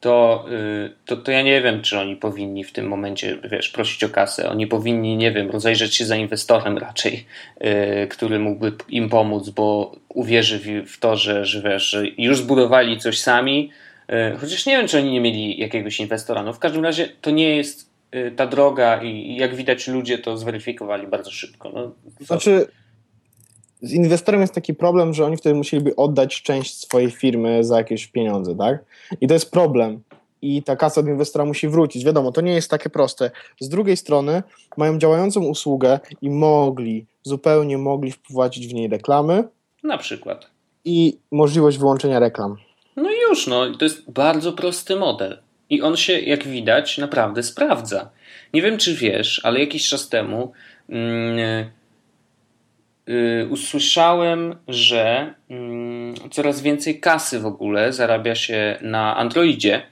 [0.00, 4.04] to, yy, to, to ja nie wiem, czy oni powinni w tym momencie, wiesz, prosić
[4.04, 4.50] o kasę.
[4.50, 7.26] Oni powinni, nie wiem, rozejrzeć się za inwestorem raczej,
[7.60, 12.38] yy, który mógłby im pomóc, bo uwierzy w, w to, że, że, wiesz, że już
[12.38, 13.70] zbudowali coś sami,
[14.08, 16.42] yy, chociaż nie wiem, czy oni nie mieli jakiegoś inwestora.
[16.42, 17.85] No w każdym razie to nie jest Y,
[18.36, 21.70] ta droga i jak widać ludzie to zweryfikowali bardzo szybko.
[21.74, 22.66] No, znaczy
[23.82, 28.06] z inwestorem jest taki problem, że oni wtedy musieliby oddać część swojej firmy za jakieś
[28.06, 28.84] pieniądze, tak?
[29.20, 30.02] I to jest problem.
[30.42, 32.04] I ta kasa od inwestora musi wrócić.
[32.04, 33.30] Wiadomo, to nie jest takie proste.
[33.60, 34.42] Z drugiej strony
[34.76, 39.44] mają działającą usługę i mogli, zupełnie mogli wpłacić w niej reklamy.
[39.82, 40.50] Na przykład.
[40.84, 42.56] I możliwość wyłączenia reklam.
[42.96, 43.74] No i już, no.
[43.74, 45.38] To jest bardzo prosty model.
[45.70, 48.10] I on się, jak widać, naprawdę sprawdza.
[48.54, 50.52] Nie wiem, czy wiesz, ale jakiś czas temu
[50.88, 51.38] mm,
[53.08, 55.34] y, usłyszałem, że
[56.26, 59.82] y, coraz więcej kasy w ogóle zarabia się na Androidzie.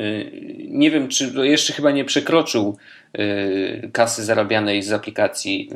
[0.00, 0.30] Y,
[0.68, 2.76] nie wiem, czy jeszcze chyba nie przekroczył
[3.18, 5.70] y, kasy zarabianej z aplikacji,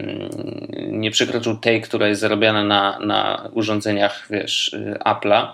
[0.79, 5.49] y, nie przekroczył tej, która jest zarabiana na, na urządzeniach, wiesz, Apple'a.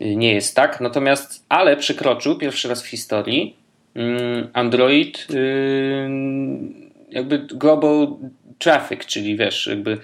[0.00, 3.56] Nie jest tak, natomiast, ale przekroczył pierwszy raz w historii
[4.52, 5.26] Android
[7.10, 8.08] jakby global
[8.58, 9.98] traffic, czyli wiesz, jakby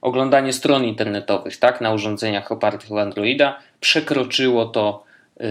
[0.00, 5.04] oglądanie stron internetowych, tak, na urządzeniach opartych o Androida, przekroczyło to,
[5.40, 5.46] yy,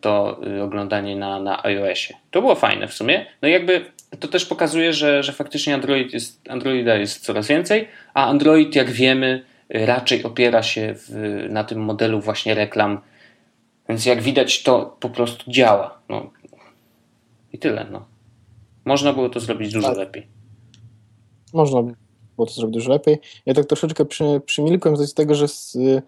[0.00, 2.14] to yy, oglądanie na, na iOSie.
[2.30, 3.26] To było fajne w sumie.
[3.42, 3.84] No i jakby
[4.20, 8.90] to też pokazuje, że, że faktycznie Android jest, Androida jest coraz więcej, a Android, jak
[8.90, 11.10] wiemy, raczej opiera się w,
[11.50, 13.00] na tym modelu właśnie reklam.
[13.88, 15.98] Więc jak widać, to po prostu działa.
[16.08, 16.30] No.
[17.52, 17.86] I tyle.
[17.90, 18.04] No.
[18.84, 19.96] Można było to zrobić dużo tak.
[19.96, 20.26] lepiej.
[21.52, 21.82] Można
[22.36, 23.18] było to zrobić dużo lepiej.
[23.46, 26.02] Ja tak troszeczkę przy, przymilkłem z tego, że z, y,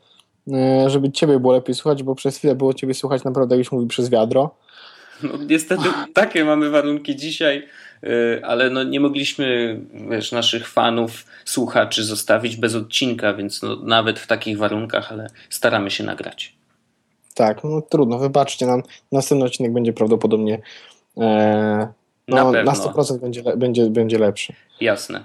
[0.86, 4.10] żeby ciebie było lepiej słuchać, bo przez chwilę było ciebie słuchać naprawdę, już mówił przez
[4.10, 4.54] wiadro.
[5.22, 7.68] No, niestety takie mamy warunki dzisiaj,
[8.04, 9.80] y, ale no, nie mogliśmy
[10.10, 15.90] wiesz, naszych fanów, słuchaczy zostawić bez odcinka, więc no, nawet w takich warunkach, ale staramy
[15.90, 16.54] się nagrać.
[17.34, 18.82] Tak, no trudno, wybaczcie nam.
[19.12, 20.62] Następny odcinek będzie prawdopodobnie
[21.16, 21.88] e,
[22.28, 22.72] no, na, pewno.
[22.72, 24.52] na 100% będzie, będzie, będzie lepszy.
[24.80, 25.24] Jasne.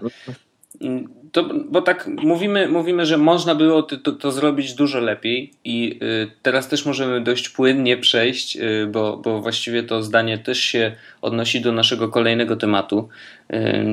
[1.31, 6.31] To, bo tak mówimy, mówimy, że można było to, to, zrobić dużo lepiej i y,
[6.41, 11.61] teraz też możemy dość płynnie przejść, y, bo, bo właściwie to zdanie też się odnosi
[11.61, 13.09] do naszego kolejnego tematu,
[13.53, 13.85] y,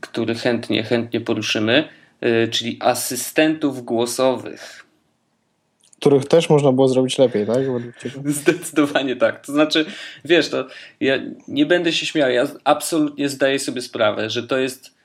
[0.00, 1.88] który chętnie, chętnie poruszymy,
[2.50, 4.86] czyli asystentów głosowych
[6.00, 7.58] których też można było zrobić lepiej, tak?
[8.24, 9.46] Zdecydowanie tak.
[9.46, 9.86] To znaczy,
[10.24, 10.66] wiesz, to
[11.00, 14.95] ja nie będę się śmiał, ja absolutnie zdaję sobie sprawę, że to jest,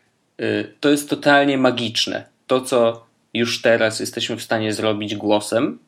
[0.79, 2.25] to jest totalnie magiczne.
[2.47, 5.79] To, co już teraz jesteśmy w stanie zrobić głosem,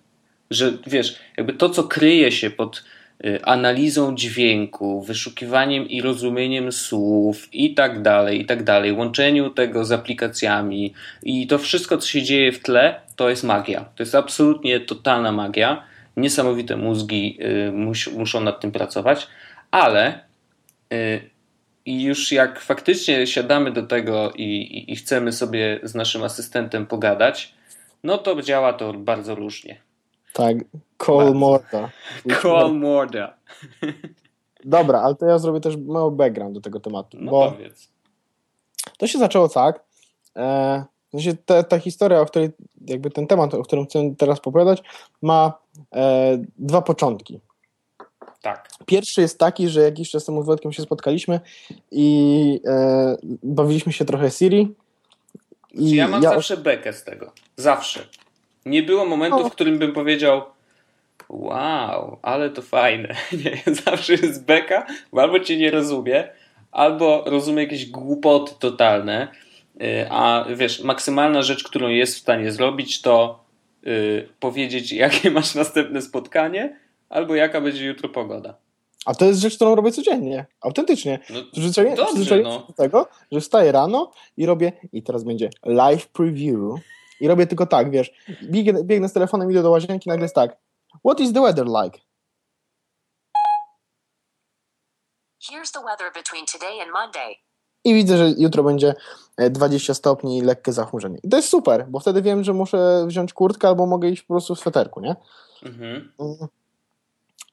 [0.51, 2.83] że wiesz, jakby to, co kryje się pod
[3.25, 9.85] y, analizą dźwięku, wyszukiwaniem i rozumieniem słów i tak dalej, i tak dalej, łączeniu tego
[9.85, 13.85] z aplikacjami i to wszystko, co się dzieje w tle, to jest magia.
[13.95, 15.83] To jest absolutnie totalna magia.
[16.17, 17.37] Niesamowite mózgi
[17.67, 19.27] y, mus, muszą nad tym pracować,
[19.71, 20.19] ale
[21.85, 26.87] y, już jak faktycznie siadamy do tego i, i, i chcemy sobie z naszym asystentem
[26.87, 27.53] pogadać,
[28.03, 29.81] no to działa to bardzo różnie.
[30.33, 30.57] Tak,
[31.05, 31.89] call morda.
[32.41, 33.33] Call morda.
[34.65, 37.17] Dobra, ale to ja zrobię też mały background do tego tematu.
[37.21, 37.89] No bo powiedz.
[38.97, 39.83] To się zaczęło tak,
[40.35, 42.49] e, sensie ta, ta historia, o której,
[42.87, 44.83] jakby ten temat, o którym chcę teraz opowiadać,
[45.21, 45.53] ma
[45.95, 47.39] e, dwa początki.
[48.43, 48.69] Tak.
[48.85, 51.39] Pierwszy jest taki, że jakiś czas temu z Wojtkiem się spotkaliśmy
[51.91, 54.75] i e, bawiliśmy się trochę Siri.
[55.71, 56.29] I ja mam ja...
[56.29, 57.31] zawsze bekę z tego.
[57.57, 58.07] Zawsze.
[58.65, 59.49] Nie było momentu, no.
[59.49, 60.41] w którym bym powiedział
[61.29, 63.15] wow, ale to fajne.
[63.45, 66.27] Nie, zawsze jest beka, bo albo cię nie rozumie,
[66.71, 69.27] albo rozumie jakieś głupoty totalne
[69.81, 73.43] Y, a wiesz, maksymalna rzecz, którą jest w stanie zrobić, to
[73.83, 76.79] yy, powiedzieć, jakie masz następne spotkanie,
[77.13, 78.57] albo jaka będzie jutro pogoda.
[79.05, 81.19] A to jest rzecz, którą robię codziennie, autentycznie.
[81.29, 82.59] No, przyzwyczaję, dobrze, no.
[82.67, 86.79] do tego, że wstaję rano i robię, i teraz będzie live preview,
[87.19, 88.11] i robię tylko tak, wiesz,
[88.43, 90.57] biegnę, biegnę z telefonem, idę do łazienki, nagle jest tak,
[91.05, 91.99] what is the weather like?
[95.51, 97.35] Here's the weather between today and Monday
[97.83, 98.93] i widzę, że jutro będzie
[99.49, 101.17] 20 e, stopni i lekkie zachmurzenie.
[101.23, 104.33] I to jest super, bo wtedy wiem, że muszę wziąć kurtkę albo mogę iść po
[104.33, 105.15] prostu w sweterku, nie?
[105.63, 106.13] Mhm.
[106.19, 106.47] Mm.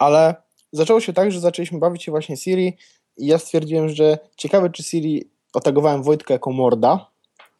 [0.01, 0.35] Ale
[0.73, 2.77] zaczęło się tak, że zaczęliśmy bawić się właśnie Siri
[3.17, 7.07] i ja stwierdziłem, że ciekawe, czy Siri otagowałem Wojtka jako morda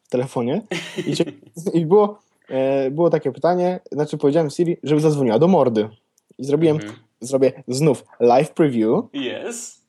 [0.03, 0.61] w telefonie
[0.97, 1.15] i,
[1.79, 5.89] i było, e, było takie pytanie, znaczy powiedziałem Siri, żeby zadzwoniła do mordy.
[6.37, 6.95] I zrobiłem, mhm.
[7.19, 9.03] zrobię znów live preview.
[9.13, 9.81] Yes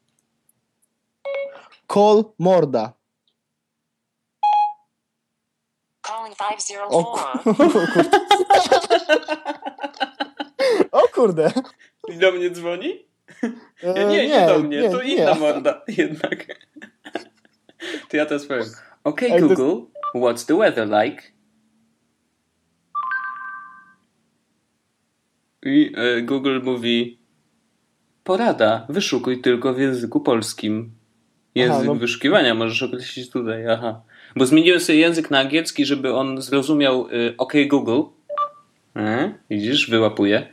[1.93, 2.93] Call Morda.
[6.03, 6.87] Calling 504.
[6.91, 7.19] O,
[11.03, 11.53] o kurde.
[12.09, 12.93] I do mnie dzwoni?
[13.83, 16.47] E, nie, nie, nie do mnie, nie, to inna morda jednak.
[18.09, 18.65] To ja teraz powiem.
[19.05, 21.23] OK Google, what's the weather like?
[25.63, 27.19] I e, Google mówi
[28.25, 30.91] porada, wyszukuj tylko w języku polskim.
[31.55, 31.95] Język aha, no.
[31.95, 34.03] wyszukiwania możesz określić tutaj, aha.
[34.37, 38.03] Bo zmieniłem sobie język na angielski, żeby on zrozumiał y, OK Google.
[38.97, 40.49] E, widzisz, wyłapuje.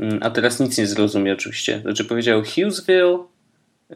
[0.00, 1.80] Y, a teraz nic nie zrozumie oczywiście.
[1.80, 3.18] Znaczy powiedział Hughesville,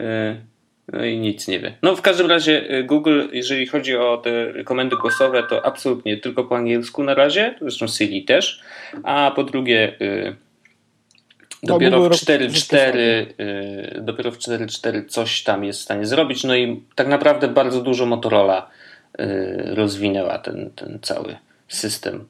[0.01, 0.51] y,
[0.93, 1.75] No i nic nie wie.
[1.83, 6.45] No w każdym razie y, Google, jeżeli chodzi o te komendy głosowe, to absolutnie tylko
[6.45, 8.63] po angielsku na razie, zresztą Siri też,
[9.03, 10.37] a po drugie y,
[11.63, 16.83] dopiero w 4.4 y, dopiero w 4.4 coś tam jest w stanie zrobić, no i
[16.95, 18.71] tak naprawdę bardzo dużo Motorola
[19.75, 21.37] rozwinęła ten, ten cały
[21.69, 22.29] system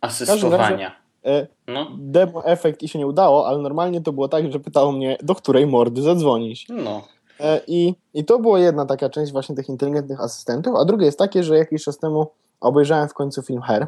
[0.00, 0.99] asystowania.
[1.24, 1.86] E, no.
[1.98, 5.34] Demo efekt i się nie udało, ale normalnie to było tak, że pytało mnie, do
[5.34, 6.66] której mordy zadzwonić.
[6.68, 7.02] No.
[7.40, 11.18] E, I, I to była jedna taka część właśnie tych inteligentnych asystentów, a drugie jest
[11.18, 12.26] takie, że jakiś czas temu
[12.60, 13.86] obejrzałem w końcu film Her.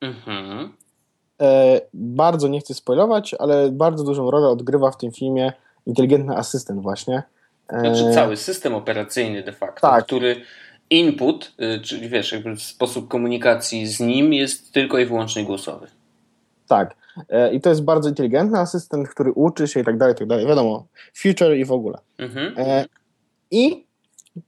[0.00, 0.72] Mhm.
[1.42, 5.52] E, bardzo nie chcę spoilować, ale bardzo dużą rolę odgrywa w tym filmie
[5.86, 7.22] inteligentny asystent właśnie.
[7.70, 10.04] Znaczy cały system operacyjny de facto, tak.
[10.04, 10.42] który
[10.90, 15.86] input, y, czyli wiesz, jakby sposób komunikacji z nim jest tylko i wyłącznie głosowy.
[16.68, 16.96] Tak.
[17.28, 20.28] E, I to jest bardzo inteligentny asystent, który uczy się i tak dalej, i tak
[20.28, 20.46] dalej.
[20.46, 21.98] Wiadomo, future i w ogóle.
[22.18, 22.54] Mhm.
[22.56, 22.84] E,
[23.50, 23.86] I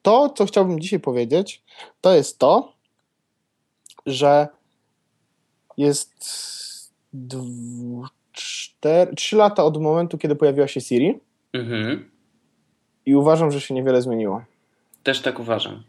[0.02, 1.62] to, co chciałbym dzisiaj powiedzieć,
[2.00, 2.72] to jest to,
[4.06, 4.48] że
[5.76, 6.14] jest
[8.32, 11.20] cztery, trzy lata od momentu, kiedy pojawiła się Siri.
[11.52, 12.10] Mhm.
[13.06, 14.44] I uważam, że się niewiele zmieniło.
[15.02, 15.82] Też tak uważam.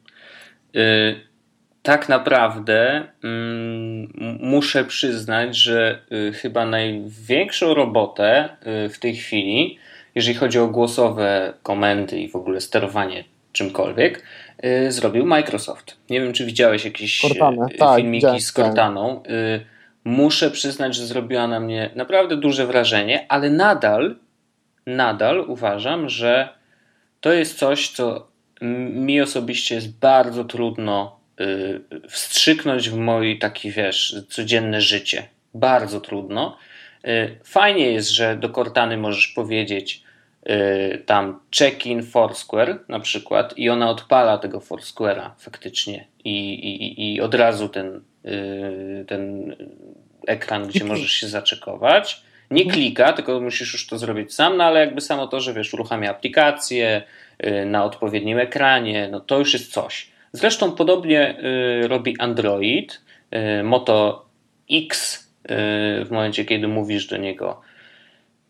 [0.75, 1.28] Y
[1.83, 8.49] tak naprawdę mm, muszę przyznać, że y, chyba największą robotę
[8.85, 9.77] y, w tej chwili,
[10.15, 14.23] jeżeli chodzi o głosowe komendy i w ogóle sterowanie czymkolwiek,
[14.65, 15.97] y, zrobił Microsoft.
[16.09, 17.67] Nie wiem, czy widziałeś jakieś Cortana.
[17.79, 19.23] Tak, filmiki z Cortaną.
[20.03, 24.15] Muszę przyznać, że zrobiła na mnie naprawdę duże wrażenie, ale nadal,
[24.85, 26.49] nadal uważam, że
[27.21, 28.27] to jest coś, co
[28.91, 31.18] mi osobiście jest bardzo trudno
[32.09, 35.27] wstrzyknąć w moje taki, wiesz, codzienne życie.
[35.53, 36.57] Bardzo trudno.
[37.07, 40.03] Y, fajnie jest, że do Cortany możesz powiedzieć
[40.49, 47.21] y, tam check-in Foursquare na przykład i ona odpala tego Foursquare'a faktycznie i, i, i
[47.21, 48.01] od razu ten,
[49.07, 49.55] ten
[50.27, 52.21] ekran, gdzie możesz się zaczekować.
[52.51, 52.79] Nie mhm.
[52.79, 56.09] klika, tylko musisz już to zrobić sam, no ale jakby samo to, że wiesz, uruchamia
[56.11, 57.01] aplikację
[57.65, 60.11] na odpowiednim ekranie, no to już jest coś.
[60.31, 61.39] Zresztą podobnie
[61.83, 63.01] y, robi Android.
[63.59, 64.25] Y, Moto
[64.71, 67.61] X y, w momencie, kiedy mówisz do niego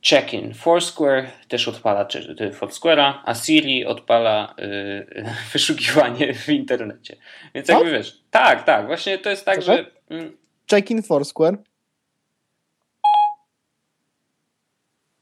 [0.09, 2.07] check-in Foursquare, też odpala
[2.59, 4.55] Foursquare'a, a Siri odpala
[5.53, 7.15] wyszukiwanie w internecie.
[7.55, 7.93] Więc jakby tak?
[7.93, 9.85] wiesz, tak, tak, właśnie to jest tak, że...
[10.09, 10.37] Mm,
[10.71, 11.57] check-in Foursquare.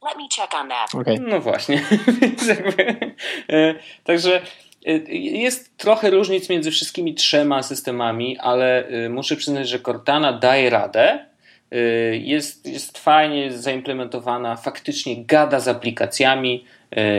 [0.07, 0.95] Let me check on that.
[0.95, 1.19] Okay.
[1.19, 1.81] No właśnie.
[4.03, 4.41] Także Y,
[5.09, 11.25] jest trochę różnic między wszystkimi trzema systemami, ale y, muszę przyznać, że Cortana daje radę.
[11.73, 16.65] Y, jest, jest fajnie zaimplementowana, faktycznie gada z aplikacjami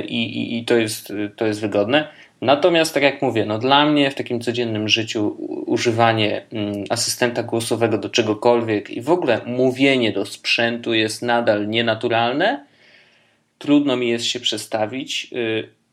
[0.08, 2.08] i, i, i to, jest, to jest wygodne.
[2.40, 7.98] Natomiast, tak jak mówię, no dla mnie w takim codziennym życiu używanie mm, asystenta głosowego
[7.98, 12.64] do czegokolwiek i w ogóle mówienie do sprzętu jest nadal nienaturalne.
[13.58, 15.30] Trudno mi jest się przestawić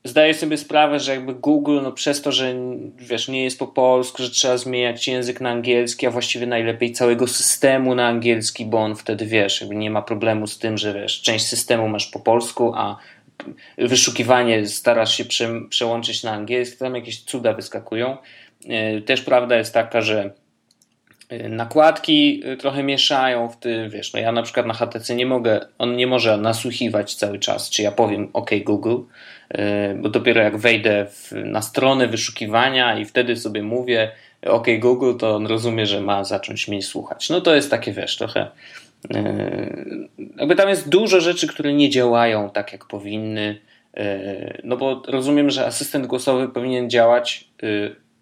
[0.06, 2.56] zdaję sobie sprawę, że jakby Google, no przez to, że
[2.98, 7.28] wiesz, nie jest po polsku, że trzeba zmieniać język na angielski, a właściwie najlepiej całego
[7.28, 11.22] systemu na angielski, bo on wtedy wiesz, jakby nie ma problemu z tym, że wiesz,
[11.22, 12.98] część systemu masz po polsku, a
[13.78, 18.18] wyszukiwanie starasz się prze, przełączyć na angielski, tam jakieś cuda wyskakują.
[18.70, 20.34] E, też prawda jest taka, że
[21.50, 25.60] nakładki e, trochę mieszają w tym, wiesz, no ja na przykład na HTC nie mogę,
[25.78, 28.98] on nie może nasłuchiwać cały czas, czy ja powiem OK Google,
[29.50, 34.12] E, bo dopiero jak wejdę w, na stronę wyszukiwania i wtedy sobie mówię
[34.46, 37.30] OK Google, to on rozumie, że ma zacząć mnie słuchać.
[37.30, 38.48] No to jest takie, wiesz, trochę
[40.38, 43.60] jakby tam jest dużo rzeczy, które nie działają tak, jak powinny,
[44.64, 47.48] no bo rozumiem, że asystent głosowy powinien działać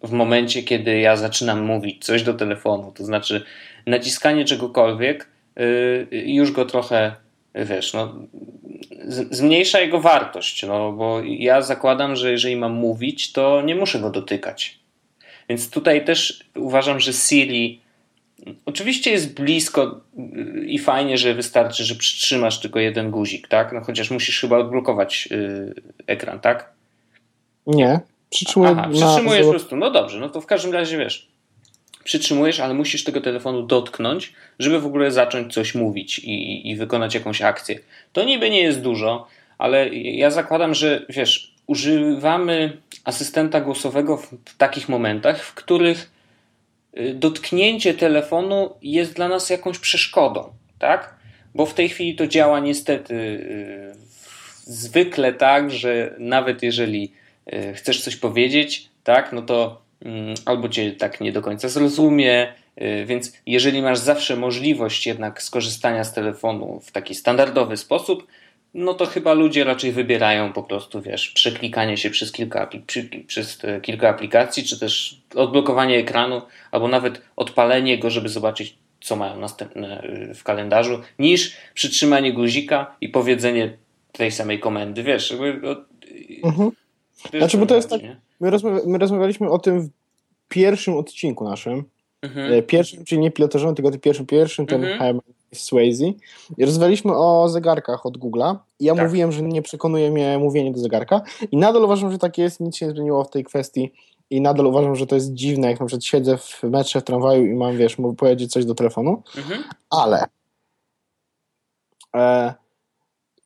[0.04, 3.44] w momencie, kiedy ja zaczynam mówić coś do telefonu, to znaczy
[3.86, 5.28] naciskanie czegokolwiek
[6.12, 7.14] już go trochę
[7.54, 8.14] wiesz, no,
[9.30, 14.10] zmniejsza jego wartość, no, bo ja zakładam, że jeżeli mam mówić, to nie muszę go
[14.10, 14.78] dotykać.
[15.48, 17.80] Więc tutaj też uważam, że Siri
[18.66, 20.00] oczywiście jest blisko
[20.66, 23.72] i fajnie, że wystarczy, że przytrzymasz tylko jeden guzik, tak?
[23.72, 25.74] No chociaż musisz chyba odblokować yy,
[26.06, 26.72] ekran, tak?
[27.66, 28.00] Nie,
[28.34, 28.70] przytrzymuję.
[28.70, 29.76] Aha, przytrzymujesz po prostu.
[29.76, 31.34] No dobrze, no to w każdym razie wiesz
[32.04, 37.14] przytrzymujesz, ale musisz tego telefonu dotknąć, żeby w ogóle zacząć coś mówić i, i wykonać
[37.14, 37.78] jakąś akcję.
[38.12, 39.26] To niby nie jest dużo,
[39.58, 46.10] ale ja zakładam, że wiesz, używamy asystenta głosowego w takich momentach, w których
[46.98, 51.14] y, dotknięcie telefonu jest dla nas jakąś przeszkodą, tak?
[51.54, 53.94] Bo w tej chwili to działa niestety y,
[54.66, 57.12] zwykle tak, że nawet jeżeli
[57.74, 62.52] chcesz coś powiedzieć, tak, no to mm, albo cię tak nie do końca zrozumie,
[62.82, 68.26] y, więc jeżeli masz zawsze możliwość jednak skorzystania z telefonu w taki standardowy sposób,
[68.74, 72.68] no to chyba ludzie raczej wybierają po prostu, wiesz, przeklikanie się przez kilka,
[73.26, 79.40] przez kilka aplikacji, czy też odblokowanie ekranu, albo nawet odpalenie go, żeby zobaczyć, co mają
[79.40, 80.02] następne
[80.34, 83.76] w kalendarzu, niż przytrzymanie guzika i powiedzenie
[84.12, 85.34] tej samej komendy, wiesz.
[86.44, 86.70] Mhm.
[87.30, 88.00] Znaczy, bo to jest tak,
[88.40, 89.88] my, rozmawia, my rozmawialiśmy o tym w
[90.48, 91.84] pierwszym odcinku naszym,
[92.22, 92.52] mhm.
[92.52, 95.20] E, pierwszym, czyli nie pilotażowym, tylko tym pierwszym, pierwszym, ten mhm.
[95.52, 96.04] Swayze.
[96.58, 98.56] I rozmawialiśmy o zegarkach od Google'a.
[98.80, 99.04] Ja tak.
[99.04, 101.22] mówiłem, że nie przekonuje mnie mówienie do zegarka.
[101.50, 103.92] I nadal uważam, że tak jest, nic się nie zmieniło w tej kwestii.
[104.30, 107.46] I nadal uważam, że to jest dziwne, jak na przykład siedzę w metrze, w tramwaju
[107.46, 109.22] i mam, wiesz, powiedzieć coś do telefonu.
[109.36, 109.64] Mhm.
[109.90, 110.24] Ale
[112.16, 112.54] e,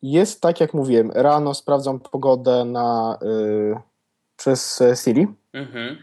[0.02, 3.74] jest tak, jak mówiłem, rano sprawdzam pogodę na, y,
[4.37, 5.26] przez Siri.
[5.52, 5.98] Mhm.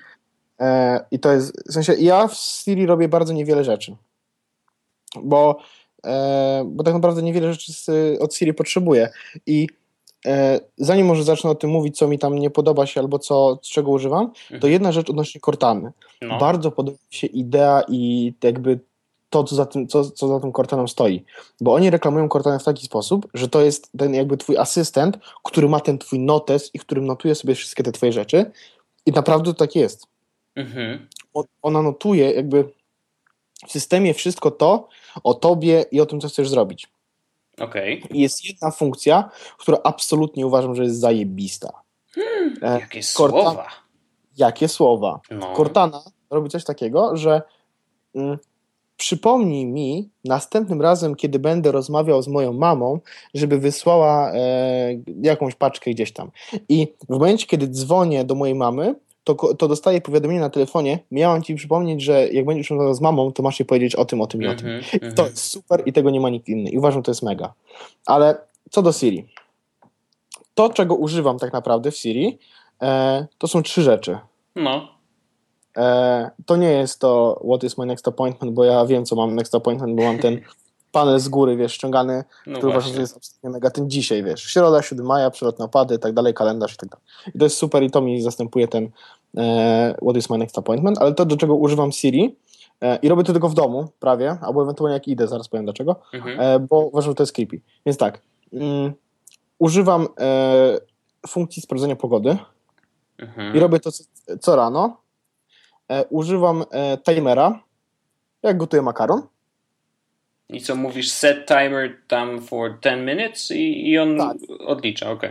[0.60, 3.96] E, I to jest, w sensie ja w Siri robię bardzo niewiele rzeczy.
[5.24, 5.60] Bo
[6.06, 7.74] E, bo tak naprawdę niewiele rzeczy
[8.20, 9.10] od Siri potrzebuję.
[9.46, 9.68] I
[10.26, 13.60] e, zanim może zacznę o tym mówić, co mi tam nie podoba się albo co,
[13.62, 14.74] czego używam, to mhm.
[14.74, 15.92] jedna rzecz odnośnie Cortany.
[16.22, 16.40] No.
[16.40, 18.80] Bardzo podoba mi się idea i jakby
[19.30, 21.26] to, co za, tym, co, co za tym Cortaną stoi.
[21.62, 25.70] Bo oni reklamują Cortanę w taki sposób, że to jest ten jakby twój asystent, który
[25.70, 28.52] ma ten twój notes i którym notuje sobie wszystkie te twoje rzeczy.
[29.06, 30.08] I naprawdę to tak jest.
[30.56, 31.08] Mhm.
[31.62, 32.64] Ona notuje jakby
[33.68, 34.88] w systemie wszystko to
[35.24, 36.88] o tobie i o tym, co chcesz zrobić.
[37.60, 38.02] Okay.
[38.12, 41.82] I jest jedna funkcja, która absolutnie uważam, że jest zajebista.
[42.12, 43.68] Hmm, e, jakie Cortana, słowa.
[44.38, 45.20] Jakie słowa.
[45.32, 45.56] No.
[45.56, 47.42] Cortana robi coś takiego, że
[48.16, 48.38] mm,
[48.98, 53.00] przypomnij mi następnym razem, kiedy będę rozmawiał z moją mamą,
[53.34, 54.38] żeby wysłała e,
[55.22, 56.32] jakąś paczkę gdzieś tam.
[56.70, 61.44] I w momencie, kiedy dzwonię do mojej mamy, to, to dostaję powiadomienie na telefonie, miałam
[61.44, 64.28] ci przypomnieć, że jak będziesz rozmawiał z mamą, to masz jej powiedzieć o tym, o
[64.28, 64.68] tym i o tym.
[64.68, 65.14] -hmm.
[65.14, 66.70] To jest super i tego nie ma nikt inny.
[66.70, 67.54] I uważam, że to jest mega.
[68.06, 68.38] Ale
[68.70, 69.26] co do Siri.
[70.54, 72.38] To, czego używam tak naprawdę w Siri,
[72.82, 74.18] e, to są trzy rzeczy.
[74.56, 74.95] No.
[75.78, 79.36] E, to nie jest to what is my next appointment, bo ja wiem, co mam
[79.36, 80.42] next appointment, bo mam ten
[80.96, 83.70] panel z góry, wiesz, ściągany, no który uważam, że jest absolutnie mega.
[83.70, 87.06] Ten dzisiaj, wiesz, środa, 7 maja, przelot na pady, tak dalej, kalendarz i tak dalej.
[87.36, 88.90] I to jest super i to mi zastępuje ten
[89.38, 92.36] e, what is my next appointment, ale to, do czego używam Siri
[92.82, 95.96] e, i robię to tylko w domu, prawie, albo ewentualnie jak idę, zaraz powiem dlaczego,
[96.14, 96.40] mhm.
[96.40, 97.60] e, bo uważam, że to jest creepy.
[97.86, 98.22] Więc tak,
[98.54, 98.94] mm,
[99.60, 100.80] używam e,
[101.28, 102.38] funkcji sprawdzenia pogody
[103.18, 103.56] mhm.
[103.56, 104.04] i robię to co,
[104.42, 105.05] co rano.
[105.90, 107.60] E, używam e, timera,
[108.44, 109.22] jak gotuję makaron.
[110.50, 114.38] I co mówisz, set timer tam for 10 minutes i, i on tak.
[114.60, 115.22] odlicza, ok.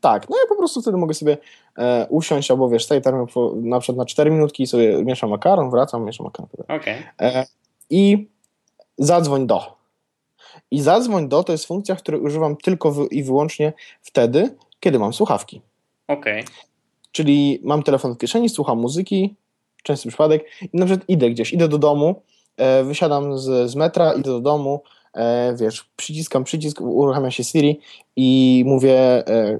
[0.00, 1.38] Tak, no ja po prostu wtedy mogę sobie
[1.78, 3.20] e, usiąść albo wiesz, set timer
[3.54, 6.80] na przykład na 4 minutki i sobie mieszam makaron, wracam, mieszam makaron.
[6.80, 7.02] Okay.
[7.20, 7.46] E,
[7.90, 8.28] I
[8.98, 9.78] zadzwoń do.
[10.70, 13.72] I zadzwoń do to jest funkcja, której używam tylko w, i wyłącznie
[14.02, 15.62] wtedy, kiedy mam słuchawki.
[16.08, 16.44] Okay.
[17.12, 19.36] Czyli mam telefon w kieszeni, słucham muzyki,
[19.82, 22.22] częsty przypadek i na przykład idę gdzieś, idę do domu,
[22.58, 24.82] E, wysiadam z, z metra, idę do domu,
[25.14, 27.80] e, wiesz, przyciskam przycisk, uruchamia się Siri
[28.16, 29.58] i mówię e,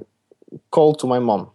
[0.75, 1.45] call to my mom.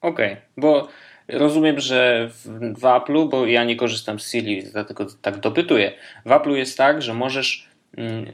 [0.00, 0.88] Okej, okay, bo
[1.28, 2.46] rozumiem, że w,
[2.80, 5.92] w Apple'u, bo ja nie korzystam z Siri, dlatego tak dopytuję.
[6.26, 8.32] W Apple'u jest tak, że możesz mm,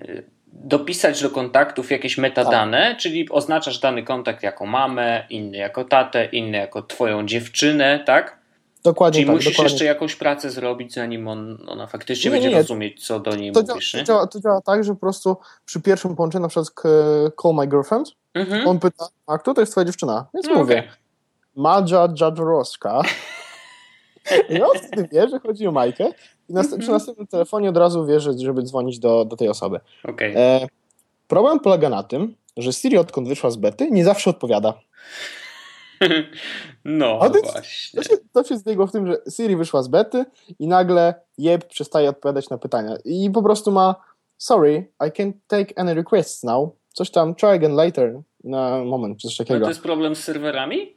[0.53, 2.99] dopisać do kontaktów jakieś metadane, tak.
[2.99, 8.44] czyli oznaczasz dany kontakt jako mamę, inny jako tatę, inny jako twoją dziewczynę, tak?
[8.85, 9.73] Dokładnie Czyli tak, musisz dokładnie.
[9.73, 13.53] jeszcze jakąś pracę zrobić, zanim on, ona faktycznie nie, będzie nie, rozumieć, co do niej
[13.53, 13.93] to mówisz.
[13.93, 16.73] Działa, to, działa, to działa tak, że po prostu przy pierwszym połączeniu, na przykład
[17.43, 18.69] call my girlfriend, mhm.
[18.69, 20.27] on pyta, a kto to jest twoja dziewczyna?
[20.35, 20.91] Więc no, mówię, okay.
[21.57, 23.03] Madża Jadrowska.
[24.51, 26.13] I on wtedy wie, że chodzi o Majkę
[26.49, 26.81] i na, mhm.
[26.81, 29.81] przy następnym telefonie od razu wie, żeby dzwonić do, do tej osoby.
[30.05, 30.37] Okay.
[30.37, 30.67] E,
[31.29, 34.75] problem polega na tym, że Siri odkąd wyszła z bety, nie zawsze odpowiada.
[36.85, 38.03] No A właśnie.
[38.03, 40.25] To się, to się zbiegło w tym, że Siri wyszła z bety
[40.59, 42.97] i nagle Jeb przestaje odpowiadać na pytania.
[43.05, 43.95] I po prostu ma
[44.39, 46.71] sorry, I can't take any requests now.
[46.93, 49.61] Coś tam, try again later na moment, coś takiego.
[49.61, 50.97] No to jest problem z serwerami?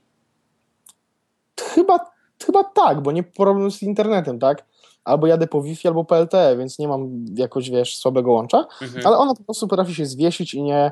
[1.60, 2.00] Chyba,
[2.46, 4.66] chyba tak, bo nie problem z internetem, tak?
[5.04, 9.08] Albo jadę po Wi-Fi, albo po LTE, więc nie mam jakoś, wiesz, słabego łącza, mhm.
[9.08, 10.92] ale ona po prostu potrafi się zwiesić i nie, e,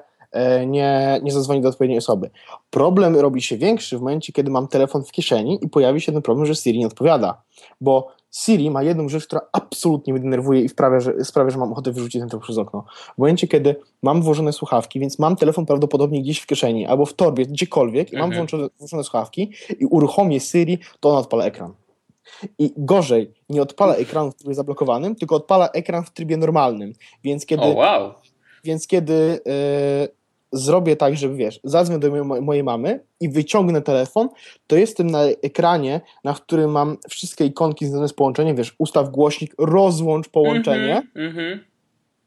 [0.67, 2.29] nie, nie zadzwoni do odpowiedniej osoby.
[2.69, 6.21] Problem robi się większy w momencie, kiedy mam telefon w kieszeni i pojawi się ten
[6.21, 7.41] problem, że Siri nie odpowiada,
[7.81, 11.71] bo Siri ma jedną rzecz, która absolutnie mnie denerwuje i sprawia, że, sprawia, że mam
[11.71, 12.85] ochotę wyrzucić ten telefon przez okno.
[13.15, 17.13] W momencie, kiedy mam włożone słuchawki, więc mam telefon prawdopodobnie gdzieś w kieszeni albo w
[17.13, 18.37] torbie, gdziekolwiek i mam mhm.
[18.37, 21.73] włączone, włączone słuchawki i uruchomię Siri, to ona odpala ekran.
[22.59, 26.93] I gorzej, nie odpala ekranu w trybie zablokowanym, tylko odpala ekran w trybie normalnym.
[27.23, 28.13] Więc kiedy, oh, wow.
[28.63, 30.07] więc kiedy yy,
[30.57, 34.29] zrobię tak, żeby wiesz, zadzwonię do mojej, mamy i wyciągnę telefon,
[34.67, 39.55] to jestem na ekranie, na którym mam wszystkie ikonki związane z połączeniem, wiesz, ustaw głośnik,
[39.57, 41.59] rozłącz połączenie mm -hmm,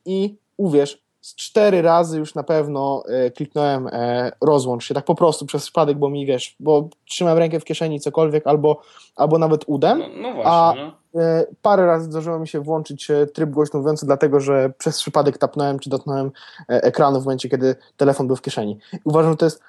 [0.05, 5.15] i uwierz, z cztery razy już na pewno e, kliknąłem e, rozłącz się, tak po
[5.15, 8.81] prostu przez przypadek, bo mi wiesz, bo trzymam rękę w kieszeni, cokolwiek, albo,
[9.17, 10.98] albo nawet udem, no, no właśnie, a no.
[11.15, 15.39] E, parę razy zdarzyło mi się włączyć e, tryb głośno mówiący, dlatego, że przez przypadek
[15.39, 16.31] tapnąłem czy dotknąłem
[16.69, 18.79] e, ekranu w momencie, kiedy telefon był w kieszeni.
[18.93, 19.63] I uważam, że to jest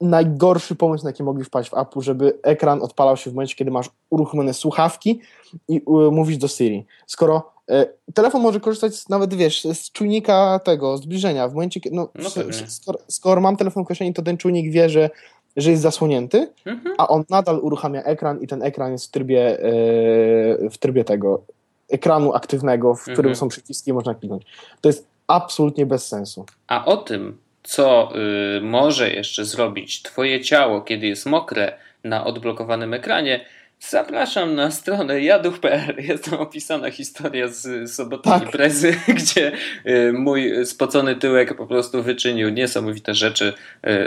[0.00, 3.70] najgorszy pomysł, na jaki mogli wpaść w Apple, żeby ekran odpalał się w momencie, kiedy
[3.70, 5.20] masz uruchomione słuchawki
[5.68, 6.86] i mówisz do Siri.
[7.06, 11.48] Skoro E, telefon może korzystać nawet, wiesz, z czujnika tego, zbliżenia.
[11.48, 12.30] W momencie, no, no
[12.66, 15.10] skoro, skoro, mam telefon w kieszeni, to ten czujnik wie, że,
[15.56, 16.94] że jest zasłonięty, mhm.
[16.98, 21.42] a on nadal uruchamia ekran i ten ekran jest w trybie, e, w trybie tego
[21.90, 23.36] ekranu aktywnego, w którym mhm.
[23.36, 24.42] są przyciski i można kliknąć.
[24.80, 26.46] To jest absolutnie bez sensu.
[26.66, 28.12] A o tym, co
[28.56, 31.72] y, może jeszcze zrobić Twoje ciało, kiedy jest mokre
[32.04, 33.44] na odblokowanym ekranie,
[33.88, 35.94] Zapraszam na stronę jaduch.pl.
[36.08, 38.42] Jest tam opisana historia z sobotniej tak.
[38.42, 39.52] imprezy, gdzie
[39.86, 43.52] y, mój spocony tyłek po prostu wyczynił niesamowite rzeczy.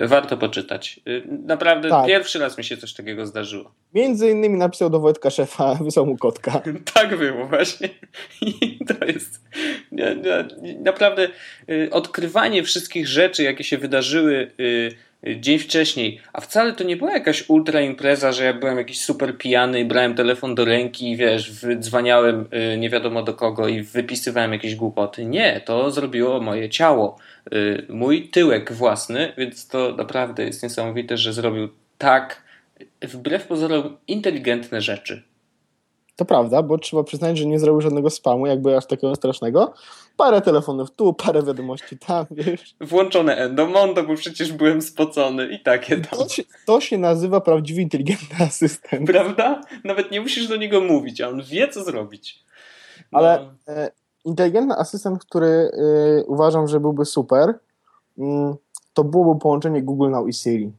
[0.04, 1.00] Y, warto poczytać.
[1.08, 2.08] Y, naprawdę tak.
[2.08, 3.72] pierwszy raz mi się coś takiego zdarzyło.
[3.94, 6.62] Między innymi napisał do Wojtka szefa, wysłał mu kotka.
[6.94, 7.90] tak było właśnie.
[8.42, 9.42] I to jest
[10.84, 11.28] naprawdę
[11.92, 14.52] odkrywanie wszystkich rzeczy, jakie się wydarzyły
[15.40, 19.38] dzień wcześniej, a wcale to nie była jakaś ultra impreza, że ja byłem jakiś super
[19.38, 23.82] pijany i brałem telefon do ręki i wiesz, wydzwaniałem y, nie wiadomo do kogo i
[23.82, 25.26] wypisywałem jakieś głupoty.
[25.26, 27.18] Nie, to zrobiło moje ciało,
[27.54, 32.42] y, mój tyłek własny, więc to naprawdę jest niesamowite, że zrobił tak
[33.02, 35.24] wbrew pozorom inteligentne rzeczy.
[36.18, 39.74] To prawda, bo trzeba przyznać, że nie zrobił żadnego spamu, jakby aż takiego strasznego.
[40.18, 42.76] Parę telefonów tu, parę wiadomości tam, wiesz.
[42.82, 46.20] Włączone Endomondo, bo przecież byłem spocony i takie tam.
[46.20, 49.08] To się, to się nazywa prawdziwy inteligentny asystent.
[49.08, 49.62] Prawda?
[49.84, 52.44] Nawet nie musisz do niego mówić, a on wie, co zrobić.
[53.12, 53.20] No.
[53.20, 53.92] Ale e,
[54.26, 55.70] inteligentny asystent, który e,
[56.26, 57.60] uważam, że byłby super,
[58.18, 58.56] mm,
[58.94, 60.72] to byłoby połączenie Google Now i Siri.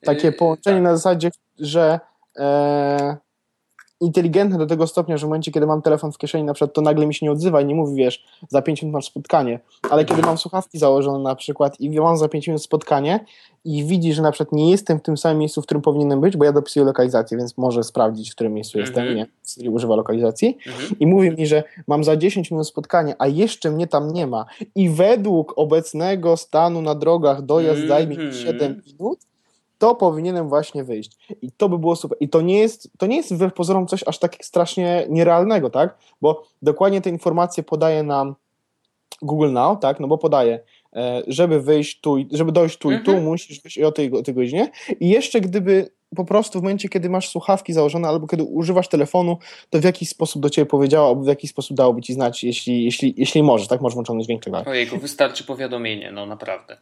[0.00, 0.84] Takie y, połączenie tak.
[0.84, 2.00] na zasadzie, że
[2.36, 3.16] e,
[4.00, 6.80] inteligentne do tego stopnia, że w momencie, kiedy mam telefon w kieszeni, na przykład, to
[6.80, 10.04] nagle mi się nie odzywa i nie mówi, wiesz, za 5 minut masz spotkanie, ale
[10.04, 13.24] kiedy mam słuchawki założone na przykład i mam za 5 minut spotkanie
[13.64, 16.36] i widzi, że na przykład nie jestem w tym samym miejscu, w którym powinienem być,
[16.36, 19.62] bo ja dopisuję lokalizację, więc może sprawdzić, w którym miejscu jestem, mm -hmm.
[19.62, 20.94] nie, używa lokalizacji -hmm.
[21.00, 24.46] i mówi mi, że mam za 10 minut spotkanie, a jeszcze mnie tam nie ma
[24.74, 27.88] i według obecnego stanu na drogach dojazd -hmm.
[27.88, 29.18] zajmie mi 7 minut,
[29.78, 31.16] to powinienem właśnie wyjść.
[31.42, 32.18] I to by było super.
[32.20, 35.98] I to nie jest, to nie jest wbrew pozorom coś aż tak strasznie nierealnego, tak?
[36.20, 38.34] Bo dokładnie te informacje podaje nam
[39.22, 40.00] Google Now, tak?
[40.00, 40.60] No bo podaje,
[40.96, 43.02] e, żeby wyjść tu, żeby dojść tu mhm.
[43.02, 43.28] i tu, mhm.
[43.28, 44.70] musisz wyjść o tej, o tej godzinie.
[45.00, 49.38] I jeszcze gdyby po prostu w momencie, kiedy masz słuchawki założone albo kiedy używasz telefonu,
[49.70, 52.84] to w jakiś sposób do ciebie powiedziała, albo w jakiś sposób dałoby ci znać, jeśli,
[52.84, 53.80] jeśli, jeśli możesz, tak?
[53.80, 54.62] Możesz włączony dźwięk tego.
[54.66, 56.76] Ojejku, wystarczy powiadomienie, no naprawdę.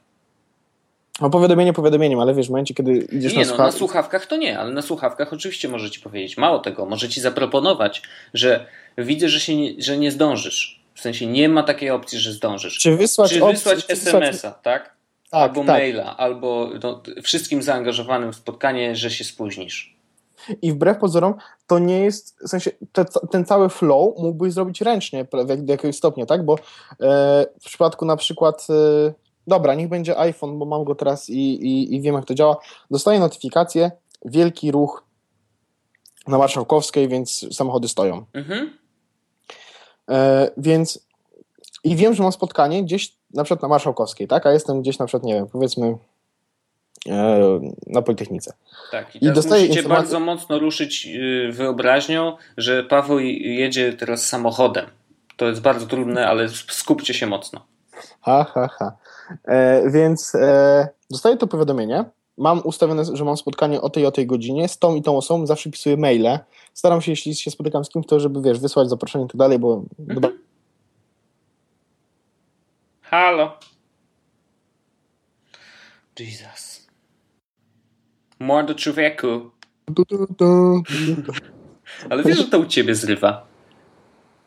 [1.21, 3.59] No powiadomienie powiadomieniem, ale wiesz, w momencie, kiedy idziesz nie, na słuchawkach...
[3.59, 6.37] no, na słuchawkach to nie, ale na słuchawkach oczywiście może ci powiedzieć.
[6.37, 8.03] Mało tego, może ci zaproponować,
[8.35, 8.67] że
[8.99, 10.83] widzę, że, się nie, że nie zdążysz.
[10.95, 12.79] W sensie nie ma takiej opcji, że zdążysz.
[12.79, 14.63] Czy wysłać, czy wysłać SMS-a, tak?
[14.63, 14.97] tak?
[15.31, 15.67] Albo tak.
[15.67, 19.97] maila, albo no, wszystkim zaangażowanym w spotkanie, że się spóźnisz.
[20.63, 21.35] I wbrew pozorom,
[21.67, 25.27] to nie jest, w sensie te, ten cały flow mógłbyś zrobić ręcznie
[25.59, 26.45] do jakiegoś stopnia, tak?
[26.45, 26.59] Bo e,
[27.61, 29.13] w przypadku na przykład e,
[29.47, 32.57] dobra, niech będzie iPhone, bo mam go teraz i, i, i wiem, jak to działa.
[32.91, 33.91] Dostaję notyfikację,
[34.25, 35.05] wielki ruch
[36.27, 38.25] na Marszałkowskiej, więc samochody stoją.
[38.33, 38.79] Mhm.
[40.11, 41.07] E, więc
[41.85, 44.47] i wiem, że mam spotkanie gdzieś na przykład na Marszałkowskiej, tak?
[44.47, 45.97] A jestem gdzieś na przykład, nie wiem, powiedzmy
[47.09, 48.53] e, na Politechnice.
[48.91, 50.03] Tak, i, I dostaję musicie informację...
[50.03, 54.87] bardzo mocno ruszyć y, wyobraźnią, że Paweł jedzie teraz samochodem.
[55.37, 57.67] To jest bardzo trudne, ale skupcie się mocno.
[58.21, 58.97] Ha, ha, ha.
[59.45, 62.05] E, więc e, dostaję to powiadomienie.
[62.39, 65.47] Mam ustawione, że mam spotkanie o tej o tej godzinie z tą i tą osobą,
[65.47, 66.39] zawsze pisuję maile.
[66.75, 69.59] Staram się, jeśli się spotykam z kimś, to żeby, wiesz, wysłać zaproszenie i tak dalej,
[69.59, 69.83] bo...
[70.09, 70.39] Mhm.
[73.03, 73.59] Halo.
[76.21, 76.87] Jesus.
[78.39, 79.51] Mordo człowieku.
[82.11, 83.47] Ale wiesz, że to u ciebie zrywa.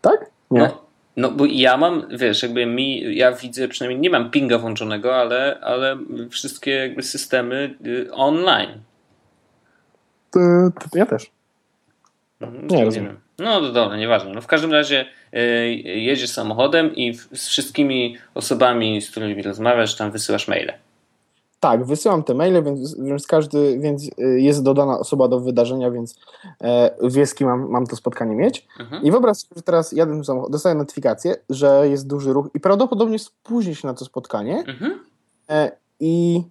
[0.02, 0.32] Tak?
[0.52, 0.60] Nie.
[0.60, 5.16] No, no bo ja mam, wiesz, jakby mi, ja widzę, przynajmniej nie mam pinga włączonego,
[5.16, 5.98] ale, ale
[6.30, 8.70] wszystkie jakby systemy y, online.
[10.32, 10.40] To,
[10.80, 11.32] to ja też.
[12.40, 13.20] No, nie rozumiem.
[13.40, 14.32] No to dobra, nieważne.
[14.32, 15.40] No w każdym razie y,
[15.84, 20.74] jedziesz samochodem i z wszystkimi osobami, z którymi rozmawiasz, tam wysyłasz maile.
[21.60, 26.16] Tak, wysyłam te maile, więc, więc każdy, więc y, jest dodana osoba do wydarzenia, więc
[26.62, 28.68] e, wie z kim mam, mam to spotkanie mieć.
[28.80, 29.04] Mhm.
[29.04, 33.20] I wyobraź sobie, że teraz jadę samochód, dostaję notyfikację, że jest duży ruch i prawdopodobnie
[33.20, 34.64] spóźni się na to spotkanie.
[34.68, 35.00] Mhm.
[35.50, 36.44] E, I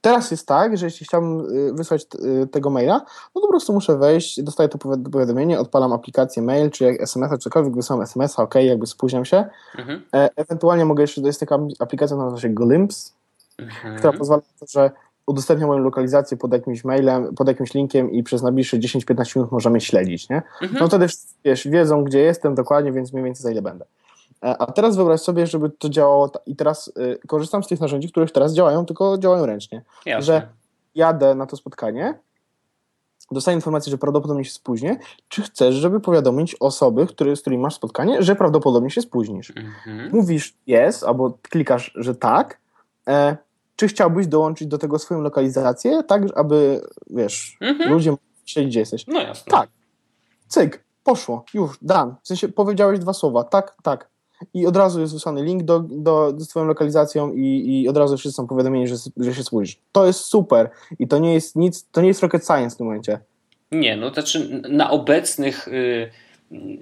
[0.00, 2.06] teraz jest tak, że jeśli chciałbym y, wysłać
[2.50, 2.94] tego maila,
[3.34, 4.78] no to po prostu muszę wejść, dostaję to
[5.12, 9.44] powiadomienie, odpalam aplikację mail, czy SMS-a, czy cokolwiek, wysyłam SMS-a, ok, jakby spóźniam się.
[9.78, 10.02] Mhm.
[10.14, 13.12] E, ewentualnie mogę jeszcze, jest taka aplikacja, nazywa się Glimpse,
[13.62, 13.96] mhm.
[13.96, 14.90] która pozwala na to, że
[15.26, 19.80] udostępniam moją lokalizację pod jakimś mailem, pod jakimś linkiem i przez najbliższe 10-15 minut możemy
[19.80, 20.36] śledzić, nie?
[20.36, 20.80] Mhm.
[20.80, 21.06] No wtedy
[21.44, 23.84] wiesz, wiedzą, gdzie jestem dokładnie, więc mniej więcej za ile będę.
[24.44, 28.08] E, a teraz wyobraź sobie, żeby to działało i teraz y, korzystam z tych narzędzi,
[28.08, 29.82] których teraz działają, tylko działają ręcznie.
[30.06, 30.22] Jasne.
[30.22, 30.48] Że
[30.94, 32.14] jadę na to spotkanie,
[33.30, 34.96] dostaję informację, że prawdopodobnie się spóźnię,
[35.28, 39.52] czy chcesz, żeby powiadomić osoby, który, z którymi masz spotkanie, że prawdopodobnie się spóźnisz.
[39.56, 40.10] Mhm.
[40.12, 42.60] Mówisz yes, albo klikasz, że tak,
[43.08, 43.36] e,
[43.76, 47.90] czy chciałbyś dołączyć do tego swoją lokalizację, tak, aby, wiesz, mhm.
[47.90, 49.06] ludzie myśleli, gdzie jesteś.
[49.06, 49.50] No jasne.
[49.50, 49.70] Tak.
[50.48, 52.14] Cyk, poszło, już, dan.
[52.22, 54.12] W sensie powiedziałeś dwa słowa, tak, tak.
[54.54, 58.16] I od razu jest wysłany link do, do, z twoją lokalizacją i, i od razu
[58.16, 59.78] wszyscy są powiadomieni, że, że się spójrz.
[59.92, 62.86] To jest super i to nie jest nic, to nie jest rocket science w tym
[62.86, 63.20] momencie.
[63.72, 65.68] Nie, no to znaczy na obecnych...
[65.72, 66.31] Yy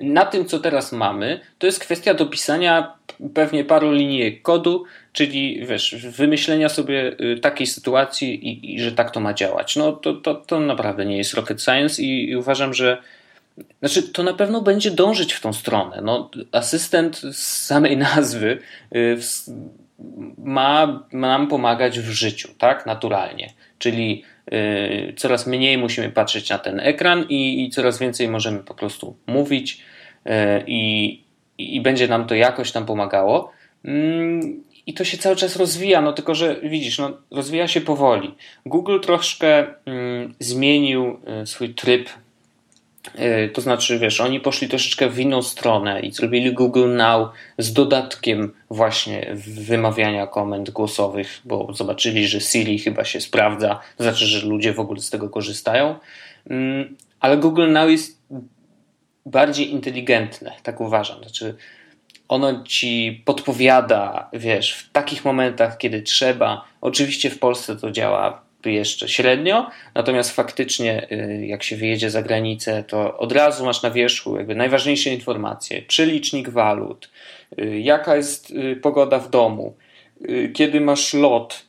[0.00, 2.94] na tym, co teraz mamy, to jest kwestia dopisania
[3.34, 9.10] pewnie paru linii kodu, czyli wiesz, wymyślenia sobie y, takiej sytuacji i, i że tak
[9.10, 9.76] to ma działać.
[9.76, 13.02] No to, to, to naprawdę nie jest rocket science i, i uważam, że
[13.80, 16.00] znaczy, to na pewno będzie dążyć w tą stronę.
[16.04, 18.58] No, asystent z samej nazwy
[18.94, 19.18] y,
[20.38, 22.86] ma, nam pomagać w życiu, tak?
[22.86, 23.52] Naturalnie.
[23.78, 24.24] Czyli
[25.16, 29.82] coraz mniej musimy patrzeć na ten ekran i, i coraz więcej możemy po prostu mówić
[30.26, 30.30] y,
[30.66, 31.24] i,
[31.58, 33.52] i będzie nam to jakoś tam pomagało.
[33.84, 38.34] Mm, I to się cały czas rozwija, no tylko że widzisz, no, rozwija się powoli.
[38.66, 42.08] Google troszkę mm, zmienił y, swój tryb
[43.52, 47.28] to znaczy, wiesz, oni poszli troszeczkę w inną stronę i zrobili Google Now
[47.58, 54.26] z dodatkiem właśnie wymawiania komend głosowych, bo zobaczyli, że Siri chyba się sprawdza, to znaczy,
[54.26, 55.98] że ludzie w ogóle z tego korzystają.
[56.50, 58.22] Mm, ale Google Now jest
[59.26, 61.18] bardziej inteligentne, tak uważam.
[61.18, 61.54] Znaczy,
[62.28, 66.64] ono ci podpowiada, wiesz, w takich momentach, kiedy trzeba.
[66.80, 72.84] Oczywiście w Polsce to działa jeszcze średnio, natomiast faktycznie y, jak się wyjedzie za granicę,
[72.84, 77.10] to od razu masz na wierzchu jakby najważniejsze informacje, czy licznik walut,
[77.58, 79.76] y, jaka jest y, pogoda w domu,
[80.54, 81.66] kiedy masz lot,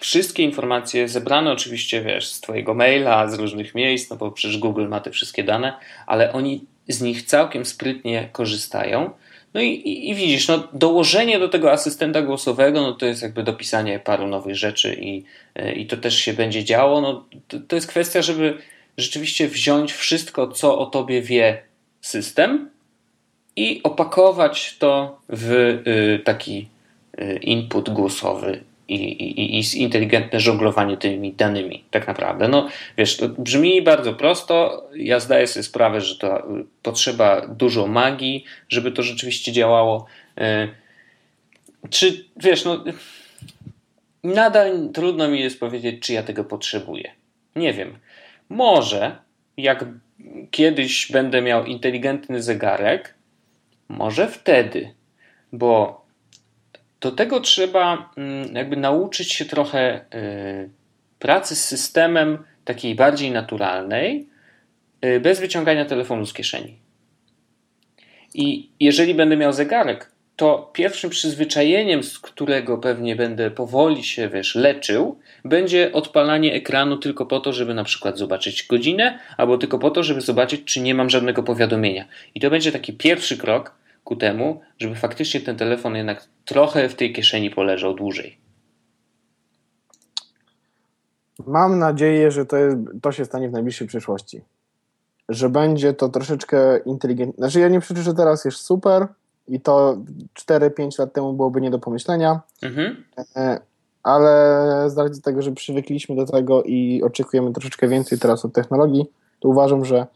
[0.00, 4.88] wszystkie informacje zebrane oczywiście, wiesz, z twojego maila, z różnych miejsc, no bo przecież Google
[4.88, 5.72] ma te wszystkie dane,
[6.06, 9.10] ale oni z nich całkiem sprytnie korzystają
[9.54, 13.42] no i, i, i, widzisz, no, dołożenie do tego asystenta głosowego, no to jest jakby
[13.42, 15.24] dopisanie paru nowych rzeczy i,
[15.54, 17.00] e, i to też się będzie działo.
[17.00, 18.58] No, to, to jest kwestia, żeby
[18.96, 21.62] rzeczywiście wziąć wszystko, co o tobie wie
[22.00, 22.70] system
[23.56, 26.68] i opakować to w y, taki
[27.20, 32.48] y, input głosowy i, i, i inteligentne żonglowanie tymi danymi, tak naprawdę.
[32.48, 32.68] No
[32.98, 34.86] wiesz, brzmi bardzo prosto.
[34.96, 36.48] Ja zdaję sobie sprawę, że to
[36.82, 40.06] potrzeba dużo magii, żeby to rzeczywiście działało.
[40.38, 40.68] E,
[41.90, 42.84] czy wiesz, no
[44.24, 47.10] nadal trudno mi jest powiedzieć, czy ja tego potrzebuję.
[47.56, 47.98] Nie wiem.
[48.48, 49.16] Może
[49.56, 49.84] jak
[50.50, 53.14] kiedyś będę miał inteligentny zegarek,
[53.88, 54.94] może wtedy,
[55.52, 55.99] bo
[57.00, 60.70] do tego trzeba mm, jakby nauczyć się trochę y,
[61.18, 64.28] pracy z systemem takiej bardziej naturalnej,
[65.04, 66.78] y, bez wyciągania telefonu z kieszeni.
[68.34, 74.54] I jeżeli będę miał zegarek, to pierwszym przyzwyczajeniem, z którego pewnie będę powoli się wiesz,
[74.54, 79.90] leczył, będzie odpalanie ekranu tylko po to, żeby na przykład zobaczyć godzinę, albo tylko po
[79.90, 82.04] to, żeby zobaczyć, czy nie mam żadnego powiadomienia.
[82.34, 83.74] I to będzie taki pierwszy krok,
[84.04, 88.38] ku temu, żeby faktycznie ten telefon jednak trochę w tej kieszeni poleżał dłużej.
[91.46, 94.40] Mam nadzieję, że to, jest, to się stanie w najbliższej przyszłości.
[95.28, 97.36] Że będzie to troszeczkę inteligentne.
[97.36, 99.06] Znaczy, ja nie przeczę, że teraz jest super
[99.48, 99.98] i to
[100.48, 102.40] 4-5 lat temu byłoby nie do pomyślenia.
[102.62, 103.04] Mhm.
[103.36, 103.60] E,
[104.02, 104.30] ale
[104.86, 109.06] z racji tego, że przywykliśmy do tego i oczekujemy troszeczkę więcej teraz od technologii,
[109.40, 110.06] to uważam, że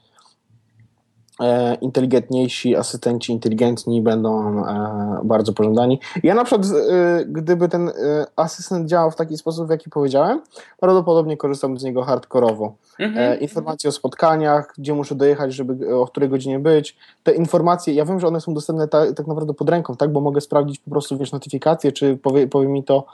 [1.81, 6.01] inteligentniejsi asystenci inteligentni będą e, bardzo pożądani.
[6.23, 7.91] Ja na przykład, e, gdyby ten
[8.37, 10.41] asystent działał w taki sposób, w jaki powiedziałem,
[10.81, 12.75] prawdopodobnie korzystałbym z niego hardkorowo.
[12.99, 13.41] Mhm.
[13.41, 16.97] Informacje o spotkaniach, gdzie muszę dojechać, żeby o której godzinie być.
[17.23, 20.21] Te informacje, ja wiem, że one są dostępne ta, tak naprawdę pod ręką, tak, bo
[20.21, 23.07] mogę sprawdzić po prostu, wiesz, notyfikacje, czy powie, powie mi to,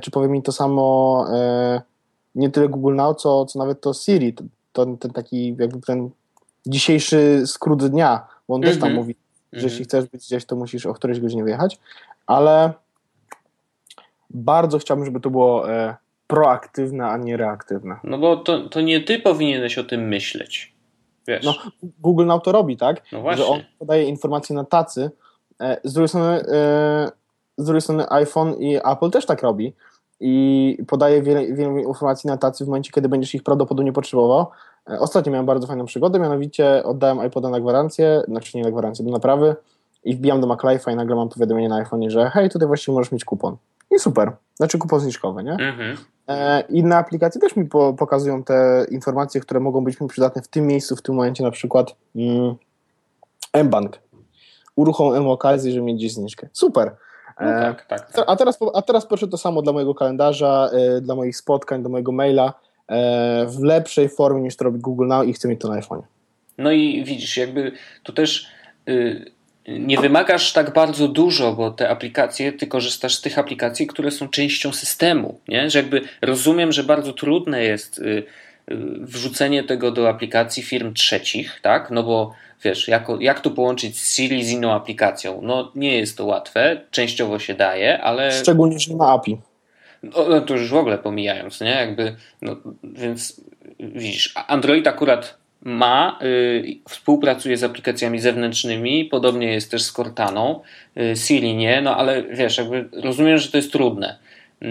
[0.00, 1.26] czy powie mi to samo
[2.34, 4.34] nie tyle Google Now, co, co nawet to Siri,
[4.72, 6.10] ten, ten taki jakby ten
[6.66, 8.72] dzisiejszy skrót dnia, bo on mm -hmm.
[8.72, 8.96] też tam mhm.
[8.96, 9.16] mówi,
[9.52, 9.70] że mm -hmm.
[9.70, 11.78] jeśli chcesz być gdzieś, to musisz o którejś godzinie wyjechać,
[12.26, 12.72] ale
[14.30, 15.96] bardzo chciałbym, żeby to było e,
[16.26, 17.96] proaktywne, a nie reaktywne.
[18.04, 20.74] No bo to, to nie ty powinieneś o tym myśleć.
[21.28, 21.44] Wiesz.
[21.44, 23.02] No, Google Now to robi, tak?
[23.12, 23.44] No właśnie.
[23.44, 25.10] Że on podaje informacje na tacy.
[25.60, 27.10] E, z drugiej strony e,
[27.56, 29.74] z drugiej strony iPhone i Apple też tak robi
[30.20, 34.46] i podaje wiele, wiele informacji na tacy w momencie, kiedy będziesz ich prawdopodobnie potrzebował,
[34.86, 39.10] ostatnio miałem bardzo fajną przygodę, mianowicie oddałem iPoda na gwarancję, znaczy nie na gwarancję, do
[39.10, 39.56] naprawy
[40.04, 43.12] i wbijam do MacLife'a i nagle mam powiadomienie na iPhone, że hej, tutaj właściwie możesz
[43.12, 43.56] mieć kupon.
[43.90, 44.32] I super.
[44.54, 45.52] Znaczy kupon zniżkowy, nie?
[45.52, 45.96] Mhm.
[46.28, 50.48] E, inne aplikacje też mi po, pokazują te informacje, które mogą być mi przydatne w
[50.48, 52.54] tym miejscu, w tym momencie, na przykład mm,
[53.64, 53.98] mBank.
[54.76, 56.48] Uruchom okazję, żeby mieć gdzieś zniżkę.
[56.52, 56.96] Super.
[57.40, 58.24] No e, tak, tak, tak.
[58.28, 60.70] A, teraz, a teraz proszę to samo dla mojego kalendarza,
[61.00, 62.52] dla moich spotkań, do mojego maila.
[62.88, 66.02] E, w lepszej formie niż to robi Google Now i chcę mieć to na iPhone.
[66.58, 67.72] No i widzisz, jakby
[68.02, 68.46] tu też
[68.88, 69.32] y,
[69.68, 74.28] nie wymagasz tak bardzo dużo, bo te aplikacje, ty korzystasz z tych aplikacji, które są
[74.28, 75.70] częścią systemu, nie?
[75.70, 78.24] Że jakby rozumiem, że bardzo trudne jest y, y,
[79.00, 81.90] wrzucenie tego do aplikacji firm trzecich, tak?
[81.90, 82.32] No bo
[82.64, 85.40] wiesz, jak, jak tu połączyć Siri z inną aplikacją?
[85.42, 88.32] No nie jest to łatwe, częściowo się daje, ale...
[88.32, 89.38] Szczególnie, że nie ma API.
[90.04, 91.70] No, to już w ogóle pomijając, nie?
[91.70, 93.40] Jakby, no, więc
[93.80, 100.60] widzisz, Android akurat ma, y, współpracuje z aplikacjami zewnętrznymi, podobnie jest też z Cortaną,
[100.96, 104.18] y, Siri nie, no ale wiesz, jakby rozumiem, że to jest trudne,
[104.62, 104.66] y,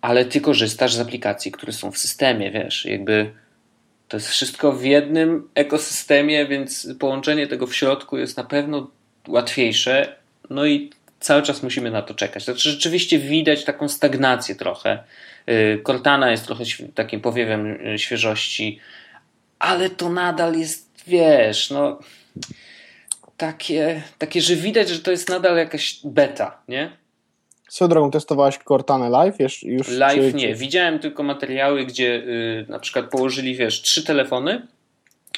[0.00, 3.30] ale ty korzystasz z aplikacji, które są w systemie, wiesz, jakby
[4.08, 8.90] to jest wszystko w jednym ekosystemie, więc połączenie tego w środku jest na pewno
[9.28, 10.16] łatwiejsze,
[10.50, 10.90] no i
[11.26, 12.44] cały czas musimy na to czekać.
[12.44, 15.04] Znaczy, rzeczywiście widać taką stagnację trochę.
[15.48, 16.64] Y, Cortana jest trochę
[16.94, 18.78] takim powiewem y, świeżości,
[19.58, 21.98] ale to nadal jest, wiesz, no
[23.36, 26.90] takie, takie, że widać, że to jest nadal jakaś beta, nie?
[27.68, 29.40] Co drogą, testowałeś Cortana live?
[29.40, 30.48] Już, już live czy, nie.
[30.48, 30.54] Czy...
[30.54, 34.66] Widziałem tylko materiały, gdzie y, na przykład położyli, wiesz, trzy telefony,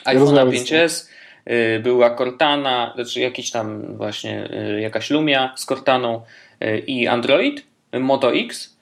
[0.05, 1.18] iPhone 5s, Y,
[1.83, 6.23] była Cortana, znaczy jakiś tam właśnie y, jakaś Lumia z Cortaną
[6.65, 8.79] y, i Android, Moto X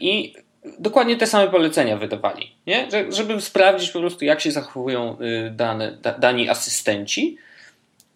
[0.00, 0.34] i
[0.78, 2.88] dokładnie te same polecenia wydawali, nie?
[3.08, 5.16] żeby sprawdzić po prostu jak się zachowują
[5.50, 7.36] dane, dani asystenci.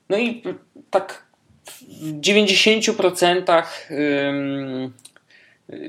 [0.09, 0.43] No i
[0.91, 1.27] tak
[1.64, 1.83] w
[2.20, 3.62] 90%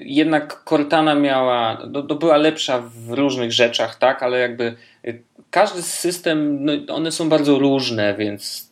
[0.06, 4.76] jednak Cortana miała, no, to była lepsza w różnych rzeczach, tak, ale jakby
[5.50, 8.72] każdy system, no, one są bardzo różne, więc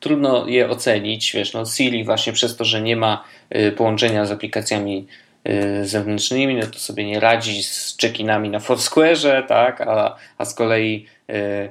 [0.00, 1.32] trudno je ocenić.
[1.32, 3.24] Wiesz, no Siri właśnie przez to, że nie ma
[3.56, 5.06] y, połączenia z aplikacjami
[5.48, 10.54] y, zewnętrznymi, no to sobie nie radzi z check-inami na Foursquare'ze, tak, a, a z
[10.54, 11.70] kolei y,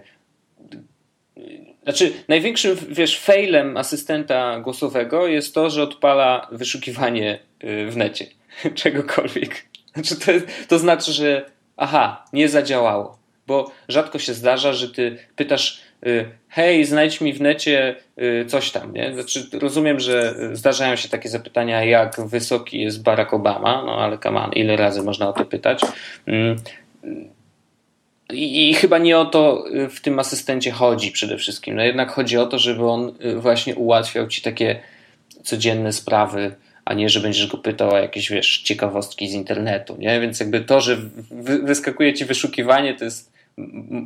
[1.83, 8.38] znaczy, największym, wiesz, failem asystenta głosowego jest to, że odpala wyszukiwanie w necie
[8.75, 9.65] czegokolwiek.
[9.93, 10.31] Znaczy, to,
[10.67, 11.45] to znaczy, że
[11.77, 17.41] aha, nie zadziałało bo rzadko się zdarza, że ty pytasz, y, hej, znajdź mi w
[17.41, 19.13] necie y, coś tam, nie?
[19.13, 24.49] Znaczy, rozumiem, że zdarzają się takie zapytania, jak wysoki jest Barack Obama, no ale come
[24.53, 25.81] ile razy można o to pytać?
[26.27, 26.55] Mm,
[28.33, 31.75] I, I, chyba nie o to y, w tym asystencie chodzi przede wszystkim.
[31.75, 34.79] No jednak chodzi o to, żeby on właśnie ułatwiał ci takie
[35.43, 36.55] codzienne sprawy,
[36.89, 40.21] a nie, że będziesz go pytał o jakieś, wiesz, ciekawostki z internetu, nie?
[40.21, 40.97] Więc jakby to, że
[41.63, 43.31] wyskakuje ci wyszukiwanie, to jest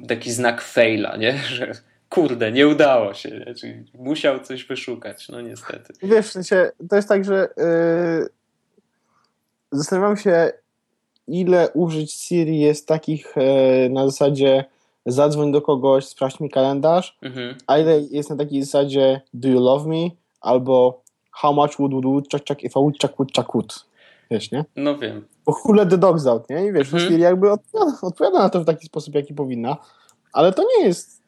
[0.07, 1.37] taki znak faila, nie?
[1.57, 1.71] Że
[2.09, 3.55] kurde, nie udało się, nie?
[3.55, 5.93] Czyli musiał coś wyszukać, no niestety.
[6.03, 8.29] Wiesz, w sensie, to jest tak, że yy,
[9.71, 10.51] zastanawiam się,
[11.27, 14.65] ile użyć Siri jest takich yy, na zasadzie
[15.05, 17.55] zadzwoń do kogoś, sprawdź mi kalendarz, mhm.
[17.67, 20.09] a ile jest na takiej zasadzie do you love me,
[20.41, 21.02] albo
[21.41, 23.85] how much would would would chuck if a woodchuck would chuck would.
[24.31, 24.65] Wiesz, nie?
[24.75, 25.25] No wiem.
[25.45, 26.67] Bo who let the dogs out, nie?
[26.67, 27.19] I wiesz, mhm.
[27.19, 29.77] jakby odpowiada, odpowiada na to w taki sposób, jaki powinna,
[30.33, 31.22] ale to nie jest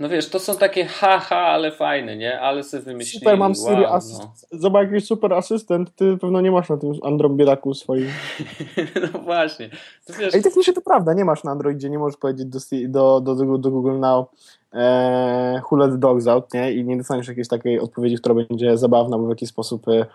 [0.00, 2.40] no wiesz, to są takie haha, ale fajne, nie?
[2.40, 3.20] Ale sobie wymyślili.
[3.20, 4.32] Super, mam Siri wow, no.
[4.52, 8.06] Zobacz, jakiś super asystent, ty pewno nie masz na tym Andrombiedaku swoim.
[9.12, 9.70] no właśnie.
[10.06, 10.34] To wiesz...
[10.34, 12.46] I technicznie to prawda, nie masz na Androidzie, nie możesz powiedzieć
[12.88, 14.26] do, do, do, do, Google Now
[14.72, 16.72] e, who let the dogs out, nie?
[16.72, 20.06] I nie dostaniesz jakiejś takiej odpowiedzi, która będzie zabawna, bo w jakiś sposób e,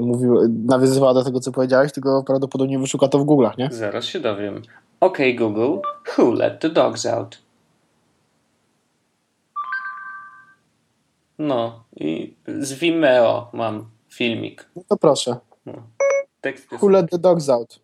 [0.00, 3.68] mówił, nawiązywała do tego, co powiedziałeś, tylko prawdopodobnie wyszuka to w Google'ach, nie?
[3.72, 4.62] Zaraz się dowiem.
[5.00, 5.78] OK Google,
[6.18, 7.43] who let the dogs out?
[11.38, 14.68] No i z Vimeo mam filmik.
[14.76, 15.36] No to proszę.
[15.66, 15.72] No.
[16.40, 17.80] Tekst Who let the dogs out?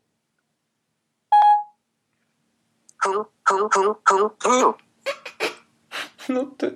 [6.29, 6.67] No to,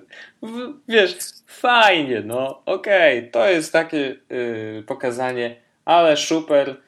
[0.87, 1.17] wiesz,
[1.47, 6.81] fajnie, no okej, okay, to jest takie yy, pokazanie, ale super,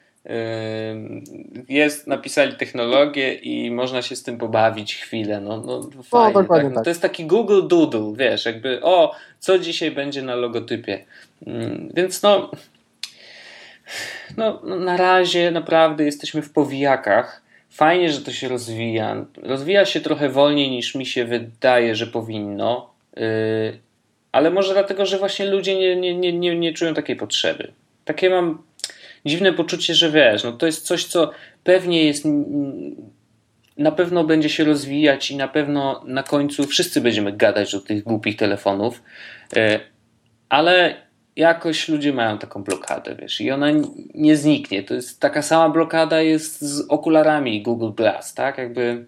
[1.68, 5.40] jest, napisali technologię i można się z tym pobawić chwilę.
[5.40, 6.74] No, no, fajnie, no, tak?
[6.74, 6.84] tak.
[6.84, 11.04] To jest taki Google Doodle, wiesz, jakby o, co dzisiaj będzie na logotypie.
[11.94, 12.50] Więc no,
[14.36, 17.42] no, na razie naprawdę jesteśmy w powijakach.
[17.70, 19.26] Fajnie, że to się rozwija.
[19.42, 22.90] Rozwija się trochę wolniej niż mi się wydaje, że powinno.
[24.32, 27.72] Ale może dlatego, że właśnie ludzie nie, nie, nie, nie, nie czują takiej potrzeby.
[28.04, 28.62] Takie mam
[29.26, 31.30] dziwne poczucie, że wiesz, no to jest coś, co
[31.64, 32.24] pewnie jest
[33.76, 38.02] na pewno będzie się rozwijać i na pewno na końcu wszyscy będziemy gadać do tych
[38.02, 39.02] głupich telefonów,
[39.56, 39.80] e,
[40.48, 40.94] ale
[41.36, 43.66] jakoś ludzie mają taką blokadę, wiesz, i ona
[44.14, 44.82] nie zniknie.
[44.82, 48.58] To jest taka sama blokada jest z okularami Google Glass, tak?
[48.58, 49.06] Jakby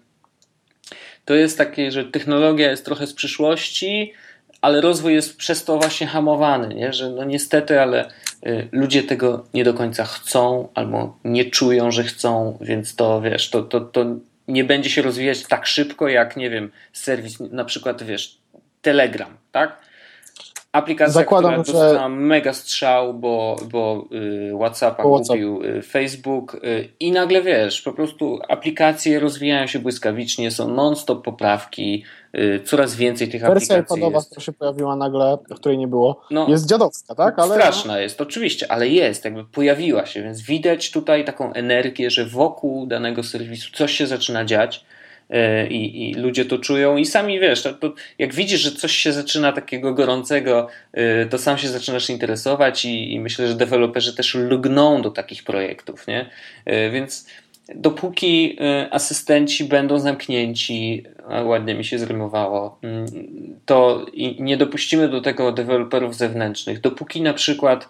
[1.25, 4.13] to jest takie, że technologia jest trochę z przyszłości,
[4.61, 6.93] ale rozwój jest przez to właśnie hamowany, nie?
[6.93, 8.11] że no niestety, ale
[8.71, 13.61] ludzie tego nie do końca chcą albo nie czują, że chcą, więc to wiesz, to,
[13.61, 14.05] to, to
[14.47, 18.37] nie będzie się rozwijać tak szybko jak, nie wiem, serwis, na przykład, wiesz,
[18.81, 19.77] Telegram, tak?
[20.71, 22.15] Aplikacja, Zakładam, która dostała że...
[22.15, 25.27] mega strzał, bo, bo y, WhatsAppa WhatsApp.
[25.27, 31.23] kupił y, Facebook y, i nagle wiesz, po prostu aplikacje rozwijają się błyskawicznie, są non-stop
[31.23, 32.03] poprawki,
[32.65, 36.49] coraz więcej tych Wersja aplikacji Wersja iPadowa, która się pojawiła nagle, której nie było, no,
[36.49, 37.39] jest dziadowska, tak?
[37.39, 37.55] Ale...
[37.55, 42.87] Straszna jest, oczywiście, ale jest, jakby pojawiła się, więc widać tutaj taką energię, że wokół
[42.87, 44.85] danego serwisu coś się zaczyna dziać
[45.69, 49.51] i, i ludzie to czują i sami wiesz, to jak widzisz, że coś się zaczyna
[49.51, 55.01] takiego gorącego, e, to sam się zaczynasz interesować i, i myślę, że deweloperzy też lgną
[55.01, 56.29] do takich projektów, nie?
[56.65, 57.27] E, więc
[57.75, 58.57] dopóki
[58.91, 61.03] asystenci będą zamknięci,
[61.43, 63.05] ładnie mi się zrymowało, mm,
[63.65, 64.05] to
[64.39, 66.81] nie dopuścimy do tego deweloperów zewnętrznych.
[66.81, 67.89] Dopóki na przykład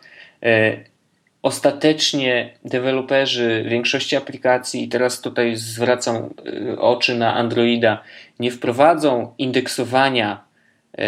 [1.42, 8.04] ostatecznie deweloperzy większości aplikacji, i teraz tutaj zwracam y, oczy na Androida,
[8.40, 10.44] nie wprowadzą indeksowania
[11.00, 11.02] y,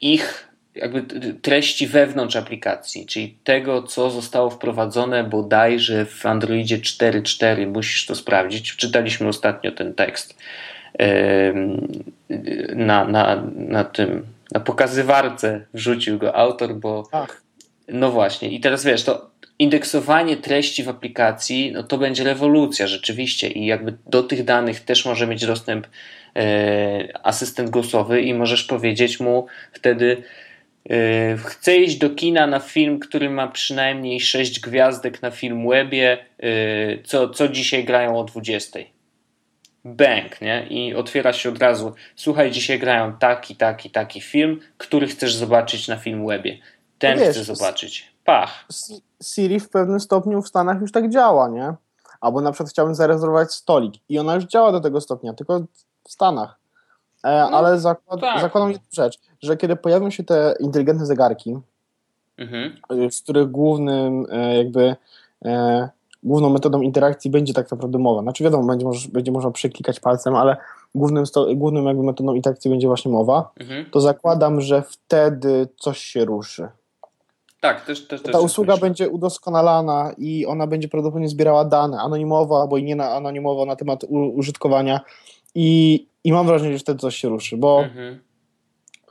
[0.00, 1.02] ich jakby
[1.42, 8.76] treści wewnątrz aplikacji, czyli tego, co zostało wprowadzone bodajże w Androidzie 4.4, musisz to sprawdzić.
[8.76, 10.38] Czytaliśmy ostatnio ten tekst
[12.74, 17.42] na, na, na tym, na pokazywarce wrzucił go autor, bo Ach.
[17.88, 23.48] no właśnie, i teraz wiesz, to indeksowanie treści w aplikacji, no to będzie rewolucja rzeczywiście
[23.48, 25.86] i jakby do tych danych też może mieć dostęp
[26.36, 30.22] e, asystent głosowy i możesz powiedzieć mu wtedy
[30.90, 36.18] e, chcę iść do kina na film, który ma przynajmniej 6 gwiazdek na film webie,
[36.38, 36.48] e,
[37.02, 38.78] co, co dzisiaj grają o 20.
[39.84, 40.66] Bang, nie?
[40.70, 41.94] I otwiera się od razu.
[42.16, 46.58] Słuchaj, dzisiaj grają taki, taki, taki film, który chcesz zobaczyć na film webie.
[46.98, 48.04] Ten no chcę zobaczyć.
[48.24, 48.66] Pach.
[49.22, 51.74] Siri w pewnym stopniu w Stanach już tak działa, nie?
[52.20, 55.60] Albo na przykład chciałbym zarezerwować stolik i ona już działa do tego stopnia, tylko
[56.04, 56.58] w Stanach.
[57.24, 58.40] E, no, ale zakład, tak.
[58.40, 61.58] zakładam jedną rzecz, że kiedy pojawią się te inteligentne zegarki,
[62.38, 62.76] mhm.
[62.88, 64.96] E, z których głównym e, jakby
[65.44, 65.88] e,
[66.22, 68.22] główną metodą interakcji będzie tak naprawdę mowa.
[68.22, 70.56] Znaczy wiadomo, będzie, może, będzie można przeklikać palcem, ale
[70.94, 73.86] głównym, sto, głównym jakby metodą interakcji będzie właśnie mowa, mhm.
[73.90, 76.68] to zakładam, że wtedy coś się ruszy.
[77.66, 82.60] Tak, też, też, Ta też usługa będzie udoskonalana i ona będzie prawdopodobnie zbierała dane anonimowo
[82.60, 85.00] albo i nie na anonimowo na temat u, użytkowania
[85.54, 88.18] i, i mam wrażenie, że wtedy coś się ruszy, bo mhm.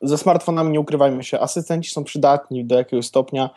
[0.01, 3.49] ze smartfonami nie ukrywajmy się, asystenci są przydatni do jakiegoś stopnia,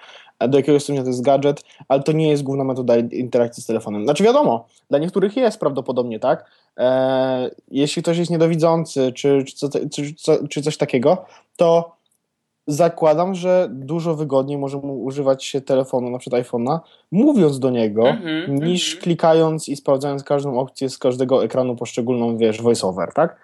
[0.49, 4.05] do jakiegoś stopnia to jest gadżet, ale to nie jest główna metoda interakcji z telefonem.
[4.05, 6.51] Znaczy wiadomo, dla niektórych jest prawdopodobnie, tak?
[6.77, 10.15] Eee, jeśli ktoś jest niedowidzący czy, czy, co, czy,
[10.49, 11.25] czy coś takiego,
[11.57, 11.98] to
[12.69, 18.03] zakładam, że dużo wygodniej może mu używać się telefonu, na przykład iPhone'a, mówiąc do niego,
[18.03, 19.03] mm-hmm, niż mm-hmm.
[19.03, 23.37] klikając i sprawdzając każdą opcję z każdego ekranu poszczególną, wiesz, voiceover, tak?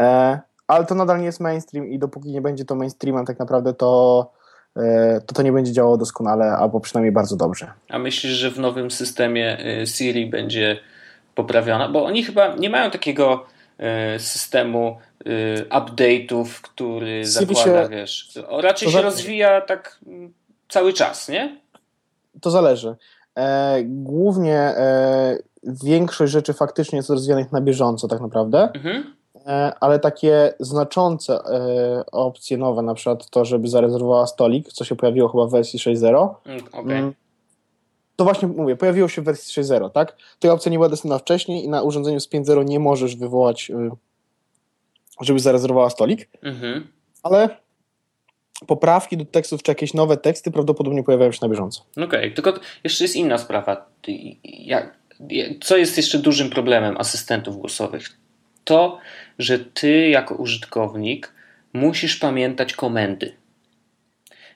[0.00, 3.74] E, ale to nadal nie jest mainstream i dopóki nie będzie to mainstreamem tak naprawdę,
[3.74, 4.30] to
[4.76, 7.72] e, to, to nie będzie działało doskonale, albo przynajmniej bardzo dobrze.
[7.88, 10.78] A myślisz, że w nowym systemie y, Siri będzie
[11.34, 11.88] poprawiona?
[11.88, 13.44] Bo oni chyba nie mają takiego
[14.16, 14.96] y, systemu
[15.70, 20.32] update'ów, który zakłada, się, wiesz, raczej się rozwija tak mm,
[20.68, 21.60] cały czas, nie?
[22.40, 22.96] To zależy.
[23.36, 28.68] E, głównie e, większość rzeczy faktycznie jest rozwijanych na bieżąco tak naprawdę.
[28.74, 29.14] Mhm.
[29.46, 34.96] E, ale takie znaczące e, opcje nowe, na przykład to, żeby zarezerwowała stolik, co się
[34.96, 36.96] pojawiło chyba w wersji 6.0, mm, okay.
[36.96, 37.14] Mm,
[38.16, 40.16] to właśnie mówię, pojawiło się w wersji 6.0, tak?
[40.38, 43.90] Tej opcja nie była dostępna wcześniej i na urządzeniu z 5.0 nie możesz wywołać, y,
[45.20, 46.88] żeby zarezerwowała stolik, mhm.
[47.22, 47.48] ale
[48.66, 51.84] poprawki do tekstów czy jakieś nowe teksty prawdopodobnie pojawiają się na bieżąco.
[51.92, 52.54] Okej, okay, tylko
[52.84, 53.86] jeszcze jest inna sprawa.
[54.44, 54.96] Jak,
[55.60, 58.08] co jest jeszcze dużym problemem asystentów głosowych?
[58.64, 58.98] To,
[59.38, 61.32] że ty jako użytkownik
[61.72, 63.40] musisz pamiętać komendy.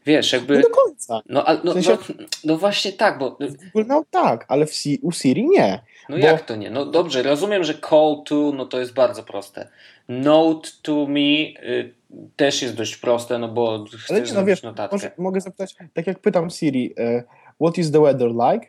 [0.07, 0.57] Wiesz, jakby.
[0.57, 1.21] Nie do końca.
[1.29, 1.91] No, no, w sensie...
[1.91, 3.39] no, no, właśnie tak, bo.
[3.87, 5.81] No tak, ale w u Siri nie.
[6.09, 6.27] No bo...
[6.27, 6.71] jak to nie?
[6.71, 9.69] No dobrze, rozumiem, że call to, no to jest bardzo proste.
[10.09, 11.95] Note to me y,
[12.37, 16.19] też jest dość proste, no bo ale nie, no wiesz, może, mogę zapytać, tak jak
[16.19, 17.25] pytam Siri, y,
[17.61, 18.67] what is the weather like?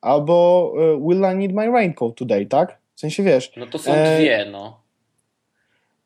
[0.00, 2.78] Albo y, will I need my raincoat today, tak?
[2.94, 3.52] W sensie wiesz.
[3.56, 4.18] No to są e...
[4.18, 4.80] dwie, no.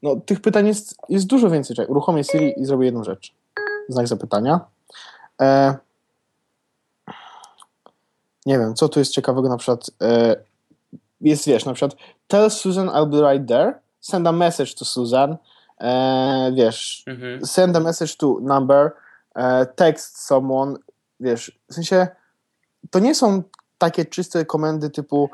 [0.03, 1.77] No tych pytań jest, jest dużo więcej.
[1.77, 3.35] Czekaj, uruchomię Siri i zrobię jedną rzecz
[3.89, 4.61] znak zapytania.
[5.41, 5.75] E,
[8.47, 10.37] nie wiem, co tu jest ciekawego, na przykład e,
[11.21, 15.37] jest, wiesz, na przykład tell Susan I'll be right there, send a message to Susan,
[15.81, 17.47] e, wiesz, mhm.
[17.47, 18.91] send a message to number,
[19.35, 20.77] e, text someone,
[21.21, 22.07] wiesz, w sensie
[22.91, 23.43] to nie są
[23.79, 25.31] takie czyste komendy typu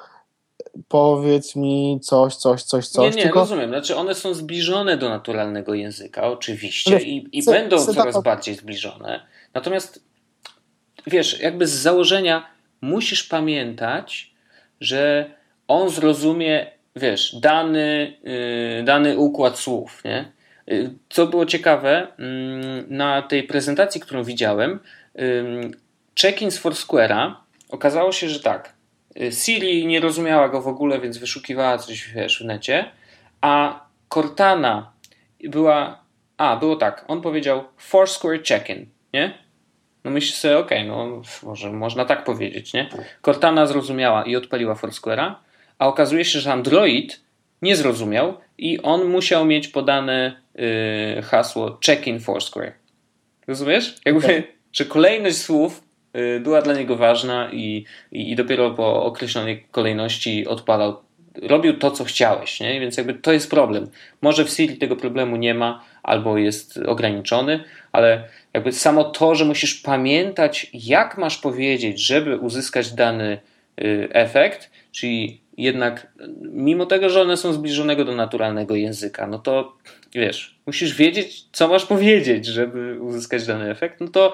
[0.88, 3.10] powiedz mi coś, coś, coś, coś.
[3.10, 3.38] Nie, nie, tylko...
[3.38, 3.68] rozumiem.
[3.68, 9.26] Znaczy one są zbliżone do naturalnego języka, oczywiście, i, i będą coraz bardziej zbliżone.
[9.54, 10.04] Natomiast
[11.06, 12.46] wiesz, jakby z założenia
[12.80, 14.34] musisz pamiętać,
[14.80, 15.30] że
[15.68, 18.16] on zrozumie, wiesz, dany,
[18.78, 20.32] yy, dany układ słów, nie?
[20.70, 24.80] Y, co było ciekawe, mm, na tej prezentacji, którą widziałem,
[26.20, 27.34] check-in z Foursquare'a
[27.68, 28.74] okazało się, że tak,
[29.20, 32.90] Y, Siri nie rozumiała go w ogóle, więc wyszukiwała coś wiesz, w necie,
[33.40, 34.92] a Cortana
[35.44, 36.04] była.
[36.36, 37.04] A, było tak.
[37.08, 39.38] On powiedział Foursquare check-in, nie?
[40.04, 42.88] No myślisz sobie, okej, okay, no może można tak powiedzieć, nie?
[43.22, 45.34] Cortana zrozumiała i odpaliła Foursquare'a,
[45.78, 47.20] a okazuje się, że Android
[47.62, 52.72] nie zrozumiał i on musiał mieć podane yy, hasło check-in Foursquare.
[53.46, 53.96] Rozumiesz?
[54.04, 54.42] Jakby, okay.
[54.72, 55.84] że kolejność słów
[56.16, 60.96] Y, była dla niego ważna i, i, i dopiero po określonej kolejności odpalał
[61.42, 62.80] robił to, co chciałeś, nie?
[62.80, 63.88] więc jakby to jest problem.
[64.22, 69.44] Może w Siri tego problemu nie ma, albo jest ograniczony, ale jakby samo to, że
[69.44, 73.38] musisz pamiętać, jak masz powiedzieć, żeby uzyskać dany
[73.80, 79.76] y, efekt, czyli jednak mimo tego, że one są zbliżonego do naturalnego języka, no to
[80.14, 84.32] wiesz, musisz wiedzieć, co masz powiedzieć, żeby uzyskać dany efekt, no to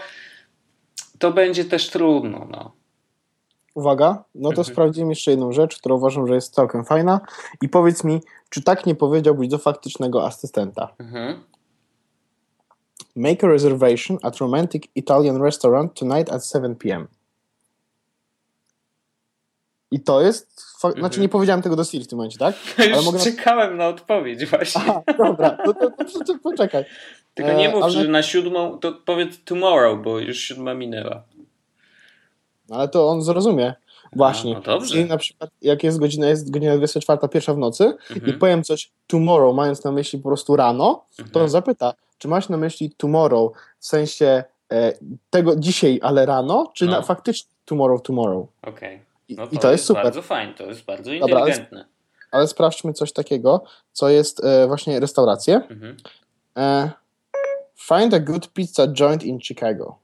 [1.19, 2.47] to będzie też trudno.
[2.51, 2.73] No.
[3.75, 4.65] Uwaga, no to mhm.
[4.65, 7.21] sprawdzimy jeszcze jedną rzecz, którą uważam, że jest całkiem fajna
[7.63, 10.95] i powiedz mi, czy tak nie powiedziałbyś do faktycznego asystenta?
[10.99, 11.41] Mhm.
[13.17, 17.09] Make a reservation at romantic Italian restaurant tonight at 7 p.m.
[19.91, 20.63] I to jest.
[20.81, 21.23] Fa- znaczy, mhm.
[21.23, 22.55] nie powiedziałem tego do Siri w tym momencie, tak?
[22.79, 24.81] Ale Już mogę czekałem na odpowiedź właśnie.
[24.85, 26.85] Aha, dobra, to, to, to, to poczekaj.
[27.35, 27.93] Tylko nie e, mów, ale...
[27.93, 31.23] że na siódmą, to powiedz tomorrow, bo już siódma minęła.
[32.71, 33.75] Ale to on zrozumie.
[34.17, 34.55] Właśnie.
[34.55, 35.05] No, dobrze.
[35.05, 38.27] na przykład, jak jest godzina, jest godzina 24, pierwsza w nocy mhm.
[38.27, 41.31] i powiem coś tomorrow, mając na myśli po prostu rano, mhm.
[41.31, 44.93] to on zapyta, czy masz na myśli tomorrow w sensie e,
[45.31, 46.93] tego dzisiaj, ale rano, czy no.
[46.93, 48.47] na, faktycznie tomorrow, tomorrow.
[48.63, 48.95] Okej.
[48.95, 49.10] Okay.
[49.37, 50.05] No to I to jest, jest super.
[50.05, 51.65] bardzo fajne, to jest bardzo inteligentne.
[51.65, 51.87] Dobra, ale,
[52.31, 55.55] ale, sprawdźmy coś takiego, co jest e, właśnie restauracje.
[55.55, 55.97] Mhm.
[56.57, 56.91] E,
[57.77, 59.99] find a good pizza joint in Chicago.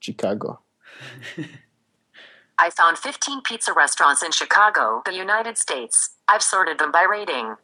[0.00, 0.56] Chicago.
[2.68, 6.16] I found 15 pizza restaurants in Chicago, the United States.
[6.28, 7.56] I've sorted them by rating.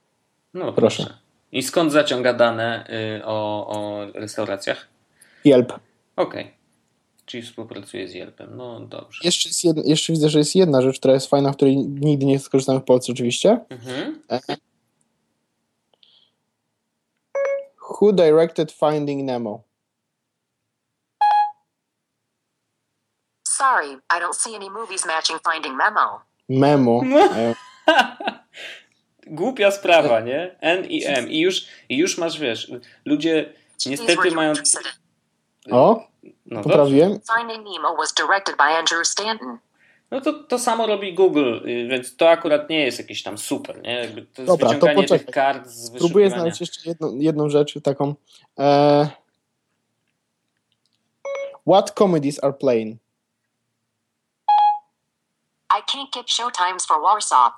[0.54, 1.02] No proszę.
[1.02, 1.18] proszę.
[1.52, 4.88] I skąd zaciąga dane y, o, o restauracjach?
[5.44, 5.72] Yelp.
[5.72, 6.42] Okej.
[6.42, 6.57] Okay.
[7.28, 8.56] Czyli współpracuje z Yelpem.
[8.56, 9.20] No dobrze.
[9.24, 12.26] Jeszcze, jest jedna, jeszcze widzę, że jest jedna rzecz, która jest fajna, w której nigdy
[12.26, 13.60] nie skorzystamy w Polsce oczywiście.
[13.70, 14.22] Mhm.
[14.30, 14.40] E,
[17.90, 19.62] who directed Finding Nemo?
[23.48, 26.20] Sorry, I don't see any movies matching Finding Memo.
[26.48, 27.02] Memo.
[29.26, 30.56] Głupia sprawa, nie?
[30.60, 31.30] N i M.
[31.30, 32.72] I już, i już masz, wiesz,
[33.04, 33.52] ludzie
[33.86, 34.52] niestety mają...
[35.70, 36.06] O,
[36.46, 37.20] no poprawiłem.
[37.36, 39.58] Finding Nemo was directed by Andrew Stanton.
[40.10, 43.82] No to, to samo robi Google, y, więc to akurat nie jest jakieś tam super,
[43.82, 43.94] nie?
[43.94, 47.82] Jakby to jest Dobra, wyciąganie to tych kart z Spróbuję znaleźć jeszcze jedną, jedną rzecz
[47.82, 48.14] taką.
[48.58, 49.08] E...
[51.66, 52.98] What comedies are playing?
[55.70, 57.52] I can't get showtimes for Warsaw.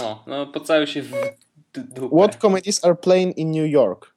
[0.00, 1.12] No, no pocałuj się w
[1.74, 2.16] dupę.
[2.16, 4.13] What comedies are playing in New York?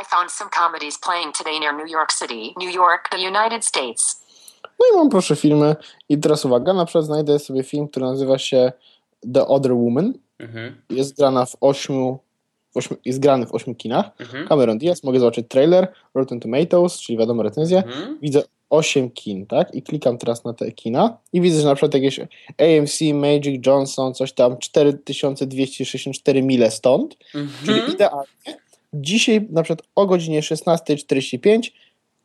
[0.00, 4.22] I found some comedies playing today near New York City, New York, the United States.
[4.80, 5.76] No i mam proszę filmy.
[6.08, 8.72] I teraz uwaga, na przykład znajdę sobie film, który nazywa się
[9.34, 10.12] The Other Woman.
[10.38, 10.82] Mhm.
[10.90, 12.18] Jest grana w ośmiu,
[12.74, 14.10] w ośmiu jest grany w ośmiu kinach.
[14.20, 14.48] Mhm.
[14.48, 17.78] Cameron Diaz, mogę zobaczyć trailer, Rotten Tomatoes, czyli wiadomo recenzję.
[17.78, 18.18] Mhm.
[18.22, 19.74] Widzę 8 kin, tak?
[19.74, 22.20] I klikam teraz na te kina i widzę, że na przykład jakieś
[22.58, 27.92] AMC, Magic Johnson, coś tam 4264 mile stąd, czyli Mhm.
[27.92, 28.62] idealnie.
[28.94, 31.70] Dzisiaj na przykład o godzinie 16.45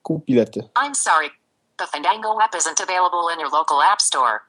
[0.03, 0.59] kup bilety.
[0.59, 1.29] I'm sorry.
[1.77, 4.39] The Fandango app isn't available in your local app store.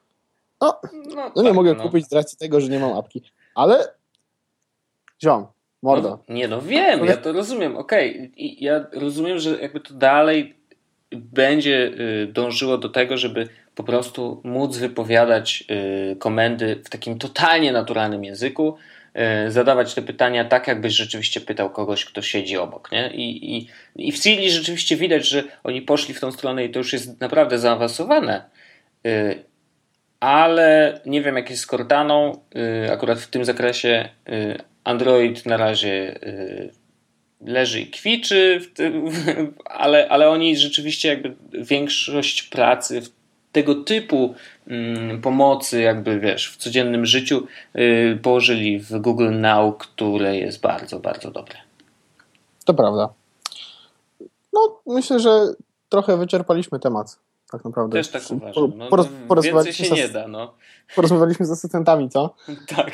[0.61, 1.83] No, No, no nie tak, mogę no.
[1.83, 3.23] kupić z racji tego, że nie mam apki,
[3.55, 3.95] ale
[5.23, 5.47] ziom,
[5.83, 6.09] mordo.
[6.29, 8.33] No, nie no, wiem, ja to rozumiem, okej.
[8.37, 10.57] I Ja rozumiem, że jakby to dalej
[11.11, 11.93] będzie
[12.23, 15.65] y, dążyło do tego, żeby po prostu móc wypowiadać
[16.13, 18.77] y, komendy w takim totalnie naturalnym języku,
[19.49, 23.11] zadawać te pytania tak, jakbyś rzeczywiście pytał kogoś, kto siedzi obok, nie?
[23.15, 26.79] I, i, i w Siri rzeczywiście widać, że oni poszli w tą stronę i to
[26.79, 28.45] już jest naprawdę zaawansowane.
[29.07, 29.45] Y,
[30.21, 32.41] ale nie wiem jak jest z Cortaną.
[32.87, 36.19] Y, Akurat w tym zakresie y, Android na razie
[37.41, 38.61] leży i kwiczy,
[39.65, 43.18] ale, ale oni rzeczywiście jakby większość pracy w
[43.53, 44.35] tego typu
[44.67, 47.47] mm, pomocy, jakby wiesz, w codziennym życiu
[47.77, 51.57] y, położyli w Google Now, które jest bardzo, bardzo dobre.
[52.65, 53.09] To prawda.
[54.53, 55.41] No, myślę, że
[55.89, 57.19] trochę wyczerpaliśmy temat.
[57.51, 57.99] Tak naprawdę.
[57.99, 58.73] Też tak uważam.
[58.77, 60.55] No, Poroz- więcej porozmawialiśmy się z- nie da, no.
[60.95, 62.35] Porozmawialiśmy z asystentami, co?
[62.77, 62.91] Tak.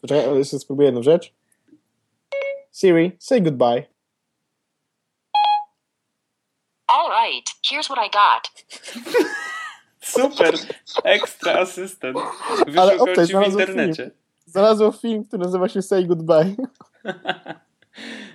[0.00, 1.32] Poczekaj, jeszcze spróbuję jedną rzecz.
[2.72, 3.82] Siri, say goodbye.
[6.86, 8.64] All right, here's what I got.
[10.02, 10.54] Super,
[11.04, 12.18] ekstra asystent.
[12.76, 14.10] Ale Wyszukał ci w internecie.
[14.46, 16.54] Znalazłem film, który nazywa się Say Goodbye.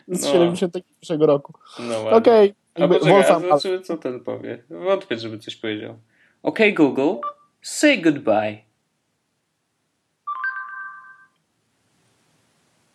[0.08, 0.32] Z No.
[0.32, 1.54] 71 roku.
[1.80, 2.12] No ładnie.
[2.12, 2.54] Okej.
[2.78, 4.64] Jakby poczekaj, a zobaczymy, co ten powie.
[4.70, 5.96] Wątpię, żeby coś powiedział.
[6.44, 7.14] Okej, Google,
[7.62, 8.58] say goodbye.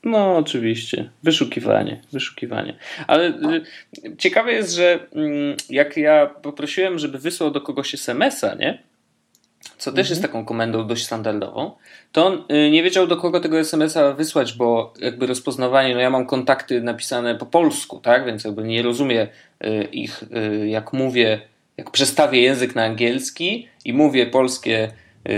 [0.04, 1.10] No, oczywiście.
[1.22, 2.76] Wyszukiwanie, wyszukiwanie.
[3.06, 8.82] Ale y, ciekawe jest, że mm, jak ja poprosiłem, żeby wysłał do kogoś SMS-a, nie?
[9.78, 11.70] Co też jest taką komendą dość standardową,
[12.12, 16.10] to on y, nie wiedział do kogo tego SMS-a wysłać, bo jakby rozpoznawanie, no ja
[16.10, 19.28] mam kontakty napisane po polsku, tak, więc jakby nie rozumie
[19.64, 21.40] y, ich, y, jak mówię,
[21.76, 24.92] jak przestawię język na angielski i mówię polskie y,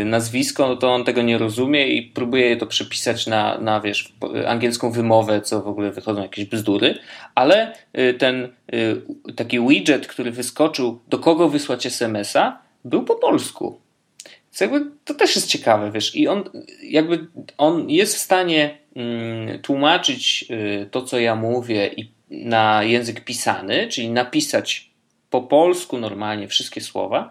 [0.04, 4.12] nazwisko, no to on tego nie rozumie i próbuje to przepisać na, na wiesz,
[4.46, 6.98] angielską wymowę, co w ogóle wychodzą jakieś bzdury,
[7.34, 9.02] ale y, ten y,
[9.36, 13.80] taki widget, który wyskoczył, do kogo wysłać SMS-a, był po polsku.
[14.24, 16.44] Więc jakby to też jest ciekawe, wiesz, i on
[16.82, 17.26] jakby
[17.58, 23.88] on jest w stanie mm, tłumaczyć y, to, co ja mówię i na język pisany,
[23.88, 24.90] czyli napisać
[25.30, 27.30] po polsku normalnie wszystkie słowa,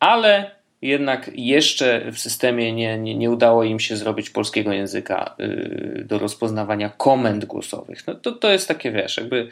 [0.00, 6.04] ale jednak jeszcze w systemie nie, nie, nie udało im się zrobić polskiego języka y,
[6.08, 8.06] do rozpoznawania komend głosowych.
[8.06, 9.48] No to, to jest takie, wiesz, jakby,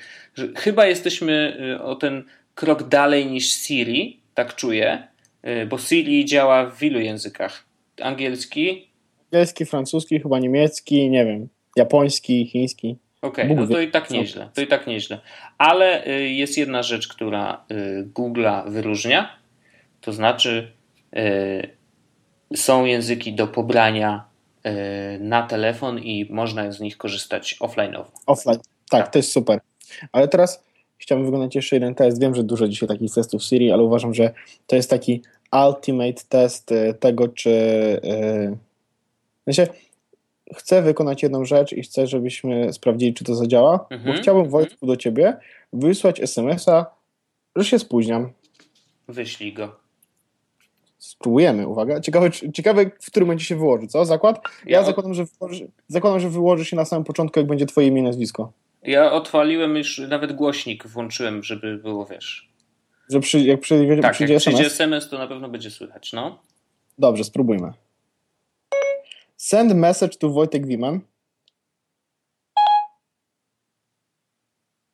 [0.56, 5.08] chyba jesteśmy y, o ten krok dalej niż Siri, tak czuję,
[5.46, 7.64] y, bo Siri działa w wielu językach.
[8.02, 8.88] Angielski,
[9.32, 12.96] Angielski, francuski, chyba niemiecki, nie wiem, japoński, chiński.
[13.22, 15.20] Okej, Bóg no to i tak nieźle, to i tak nieźle.
[15.58, 19.36] Ale y, jest jedna rzecz, która y, Google'a wyróżnia,
[20.00, 20.72] to znaczy
[22.54, 24.24] są języki do pobrania
[24.66, 24.70] y,
[25.20, 28.04] na telefon i można z nich korzystać offline'owo.
[28.26, 28.56] Offline.
[28.90, 29.12] Tak, Tak.
[29.12, 29.60] to jest super.
[30.12, 30.64] Ale teraz
[30.98, 32.20] chciałbym wykonać jeszcze jeden test.
[32.20, 34.32] Wiem, że dużo dzisiaj takich testów w Siri, ale uważam, że
[34.66, 35.22] to jest taki
[35.66, 37.50] ultimate test y, tego, czy.
[37.50, 38.56] y,
[39.52, 39.66] sensie,
[40.56, 43.86] chcę wykonać jedną rzecz i chcę, żebyśmy sprawdzili, czy to zadziała.
[43.90, 44.16] Mhm.
[44.16, 45.36] Bo chciałbym, Wojtku, do ciebie
[45.72, 46.86] wysłać SMS-a,
[47.56, 48.32] że się spóźniam.
[49.08, 49.83] Wyślij go.
[51.04, 52.00] Spróbujemy, uwaga.
[52.00, 54.04] Ciekawe, ciekawe w którym momencie się wyłoży, co?
[54.04, 54.40] Zakład?
[54.66, 57.86] Ja, Ja- zakładam, że wyłoży, zakładam, że wyłoży się na samym początku, jak będzie twoje
[57.86, 58.52] imię i nazwisko.
[58.82, 62.48] Ja odpaliłem już, nawet głośnik włączyłem, żeby było, wiesz.
[63.10, 64.72] Że przy, jak przy, Tak, przyjdzie jak przyjdzie SMS?
[64.74, 66.38] SMS, to na pewno będzie słychać, no.
[66.98, 67.72] Dobrze, spróbujmy.
[69.36, 71.00] Send message to Wojtek Wiman.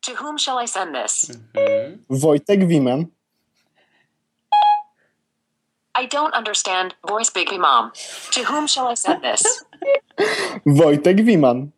[0.07, 1.31] To whom shall I send this?
[1.55, 2.05] Mhm.
[2.11, 3.07] Wojtek Wiman.
[6.01, 6.95] I don't understand.
[7.07, 7.93] Voice Big Mom.
[8.33, 9.43] To whom shall I send this?
[10.65, 11.73] Wojtek Wiman.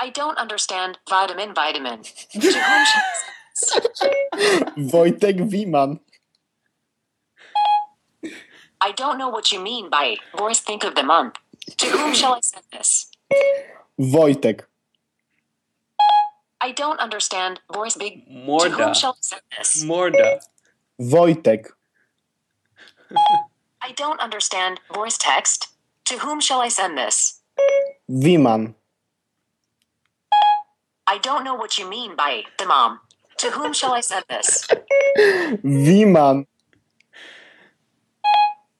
[0.00, 0.98] I don't understand.
[1.08, 2.02] Vitamin, vitamin.
[2.02, 3.22] To whom shall I
[3.54, 4.90] send this?
[4.94, 6.00] Wojtek Wiman.
[8.80, 11.36] I don't know what you mean by voice think of the month.
[11.76, 13.12] To whom shall I send this?
[14.00, 14.62] Wojtek.
[16.60, 17.60] I don't understand.
[17.72, 18.26] Voice big.
[18.26, 18.86] To Morda.
[18.86, 19.84] whom shall I send this?
[19.84, 20.40] Morda.
[21.00, 21.75] Wojtek.
[23.82, 24.80] I don't understand.
[24.92, 25.68] Voice text.
[26.06, 27.40] To whom shall I send this?
[28.08, 28.74] Wiman.
[31.06, 33.00] I don't know what you mean by the mom.
[33.38, 34.66] To whom shall I send this?
[35.62, 36.46] Wiman.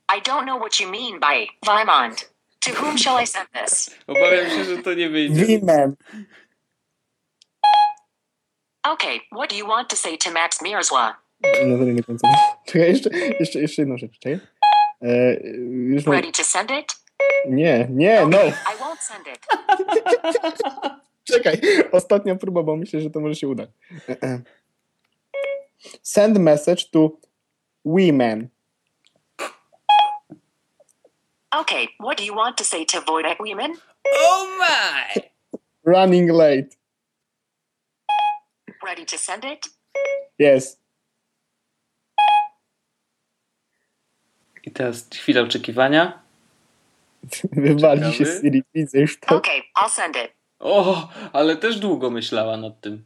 [0.08, 2.24] I don't know what you mean by Vimond.
[2.62, 3.90] To whom shall I send this?
[4.08, 5.46] Obawiam się, że to nie wyjdzie.
[5.46, 5.96] Wiman.
[8.86, 11.14] Okay, what do you want to say to Max Mierzwa?
[11.42, 12.28] No to nie do końca.
[12.66, 13.10] Czekaj, jeszcze,
[13.40, 14.40] jeszcze, jeszcze jedną rzecz, czekaj.
[15.02, 15.34] E,
[15.68, 16.16] już mam...
[16.16, 16.86] Ready to send it?
[17.48, 18.38] Nie, nie, no.
[18.44, 19.46] I won't send it.
[21.32, 21.60] Czekaj,
[21.92, 23.70] ostatnia próba, bo myślę, że to może się udać.
[26.02, 27.10] Send message to
[27.84, 28.48] women.
[31.60, 33.72] Okay, what do you want to say to Wojtek women?
[34.04, 35.22] Oh my!
[35.84, 36.76] Running late.
[38.82, 39.66] Ready to send it?
[40.38, 40.78] Yes.
[44.66, 46.18] I teraz chwila oczekiwania.
[47.52, 48.24] Wywali się.
[48.24, 49.36] Siri, widzę już to.
[49.36, 50.32] Okay, I'll send it.
[50.58, 53.04] O, ale też długo myślała nad tym.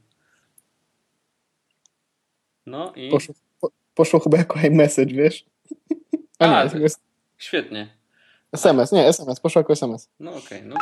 [2.67, 5.45] No i Poszło, po, poszło chyba jako iMessage, wiesz?
[6.39, 7.01] A A, nie, to jest
[7.39, 7.89] świetnie.
[8.53, 10.09] SMS, nie, SMS, poszło jako SMS.
[10.21, 10.77] No okej, no.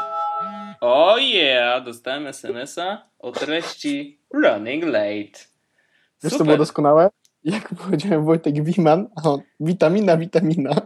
[0.81, 5.39] O yeah, dostałem SMS-a o treści running late.
[6.23, 7.11] Wiesz, co było doskonałe?
[7.45, 10.75] Jak powiedziałem Wojtek Wiman, a on witamina, witamina.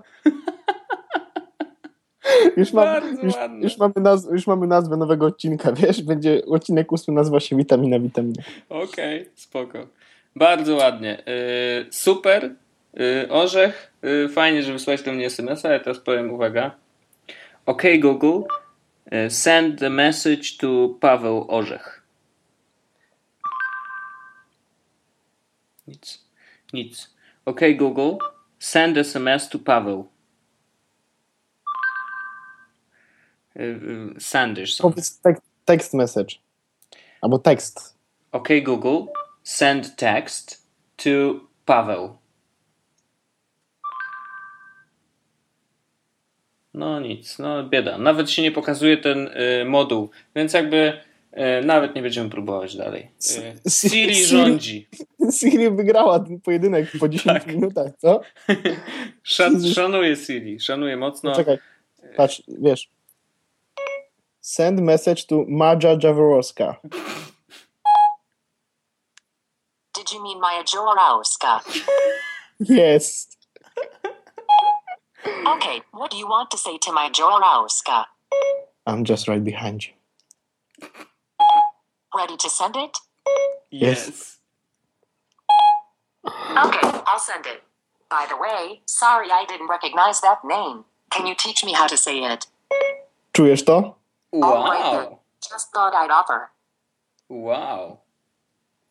[2.56, 6.02] Już, mam, już, już, mamy naz, już mamy nazwę nowego odcinka, wiesz?
[6.02, 8.42] Będzie odcinek ósmy nazywa się Witamina, witamina.
[8.68, 9.86] Okej, spoko.
[10.36, 11.22] Bardzo ładnie.
[11.26, 12.54] Yy, super.
[12.94, 13.92] Yy, orzech.
[14.02, 15.72] Yy, fajnie, że wysłałeś do mnie SMS-a.
[15.72, 16.70] Ja teraz powiem, uwaga.
[17.66, 18.40] OK Google,
[19.12, 22.02] yy, send the message to Paweł Orzech.
[25.86, 26.21] Nic.
[26.72, 27.10] Nic.
[27.44, 28.18] OK Google,
[28.58, 30.08] send SMS to Paweł.
[33.54, 34.78] Yy, yy, Sanders.
[34.78, 36.36] Powiedz tek, text message.
[37.20, 37.96] Albo tekst.
[38.32, 39.12] OK Google,
[39.42, 40.66] send text
[40.96, 42.22] to Paweł.
[46.74, 47.98] No nic, no bieda.
[47.98, 51.11] Nawet się nie pokazuje ten y, moduł, więc jakby y,
[51.64, 53.10] nawet nie będziemy próbować dalej.
[53.66, 54.88] Y, Siri rządzi.
[55.38, 57.46] Siri wygrała ten pojedynek po 10 Tak.
[57.46, 58.20] minutach, co?
[59.22, 61.30] Szan, szanuję Siri, szanuję mocno.
[61.30, 61.36] No.
[61.36, 61.58] Czekaj,
[62.16, 62.90] patrz, wiesz.
[64.40, 66.76] Send message to Maja Jaworowska.
[69.94, 71.60] Did you mean Maya Jorowska?
[72.60, 73.28] Yes.
[75.46, 78.04] Okay, what do you want to say to Maya Jorowska?
[78.86, 79.92] I'm just right behind you.
[82.14, 82.98] Ready to send it?
[83.70, 84.06] Yes.
[84.06, 84.38] Yes.
[86.66, 87.62] Okay, I'll send it.
[88.10, 90.84] By the way, sorry I didn't recognize that name.
[91.10, 92.46] Can you teach me how to say it?
[93.32, 93.94] Czujesz to?
[94.32, 95.18] Wow.
[95.40, 96.50] Just thought I'd offer.
[97.28, 97.98] Wow.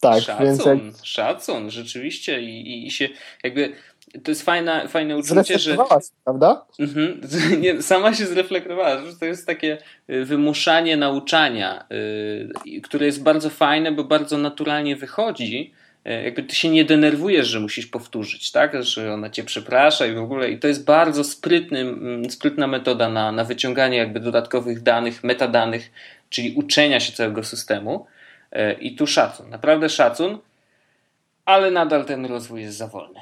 [0.01, 2.41] Tak, szacun, więc jak szacun, rzeczywiście.
[2.41, 3.09] I, i, I się
[3.43, 3.75] jakby.
[4.23, 5.59] To jest fajne, fajne uczucie, że.
[5.59, 6.65] zreflektowałaś, prawda?
[6.79, 7.21] Mhm.
[7.61, 9.77] Nie, sama się zreflektowała, że to jest takie
[10.09, 11.85] y, wymuszanie nauczania,
[12.67, 15.73] y, które jest bardzo fajne, bo bardzo naturalnie wychodzi.
[16.07, 18.83] Y, Jakby ty się nie denerwujesz, że musisz powtórzyć, tak?
[18.83, 20.49] Że ona cię przeprasza i w ogóle.
[20.51, 21.85] I to jest bardzo sprytny,
[22.29, 25.91] sprytna metoda na, na wyciąganie jakby dodatkowych danych, metadanych,
[26.29, 28.05] czyli uczenia się całego systemu.
[28.81, 30.37] I tu szacun, naprawdę szacun,
[31.45, 33.19] ale nadal ten rozwój jest za wolny.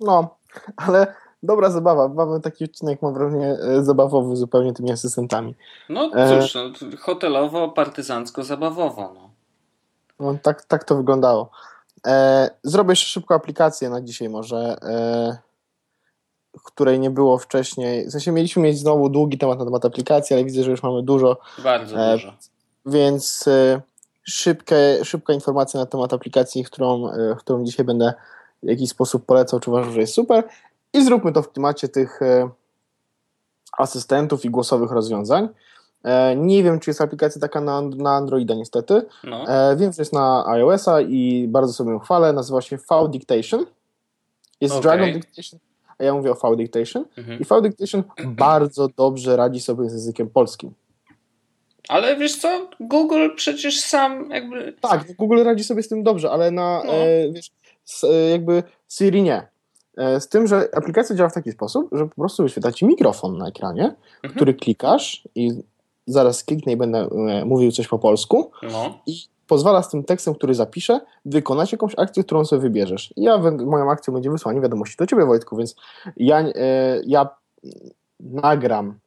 [0.00, 0.36] No,
[0.76, 2.08] ale dobra zabawa.
[2.08, 5.54] Mamy taki odcinek, mam wrażenie, e, zabawowy zupełnie tymi asystentami.
[5.88, 6.40] No E.
[6.40, 6.62] cóż, no,
[7.00, 9.12] hotelowo, partyzancko, zabawowo.
[9.14, 9.30] No.
[10.20, 11.50] No, tak, tak to wyglądało.
[12.06, 15.38] E, zrobię jeszcze szybko aplikację na dzisiaj może, e,
[16.64, 18.06] której nie było wcześniej.
[18.06, 21.02] W sensie mieliśmy mieć znowu długi temat na temat aplikacji, ale widzę, że już mamy
[21.02, 22.32] dużo, Bardzo E, dużo.
[22.86, 23.80] więc e,
[24.22, 28.14] szybkie, szybka informacja na temat aplikacji, którą, e, którą dzisiaj będę
[28.62, 30.44] w jakiś sposób polecał, czy uważam, że jest super.
[30.92, 32.48] I zróbmy to w klimacie tych e,
[33.78, 35.48] asystentów i głosowych rozwiązań.
[36.04, 39.02] E, nie wiem, czy jest aplikacja taka na, na Androida, niestety.
[39.24, 39.48] No.
[39.48, 42.32] E, wiem, że jest na iOS-a i bardzo sobie ją chwalę.
[42.32, 43.66] Nazywa się V Dictation.
[44.60, 44.82] Jest okay.
[44.82, 45.60] Dragon Dictation,
[45.98, 47.04] a ja mówię o V Dictation.
[47.16, 47.40] Mhm.
[47.40, 48.02] I V Dictation
[48.46, 50.74] bardzo dobrze radzi sobie z językiem polskim.
[51.88, 54.72] Ale wiesz co, Google przecież sam jakby...
[54.80, 56.92] Tak, Google radzi sobie z tym dobrze, ale na no.
[56.92, 57.50] e, wiesz,
[58.30, 59.48] jakby Siri nie.
[59.96, 63.38] E, z tym, że aplikacja działa w taki sposób, że po prostu wyświetla ci mikrofon
[63.38, 64.34] na ekranie, mhm.
[64.34, 65.52] który klikasz i
[66.06, 68.98] zaraz kliknę i będę e, mówił coś po polsku no.
[69.06, 73.14] i pozwala z tym tekstem, który zapiszę, wykonać jakąś akcję, którą sobie wybierzesz.
[73.16, 75.76] Ja, moją akcją będzie wysłanie wiadomości do Ciebie, Wojtku, więc
[76.16, 76.52] ja, e,
[77.06, 77.28] ja
[78.20, 78.98] nagram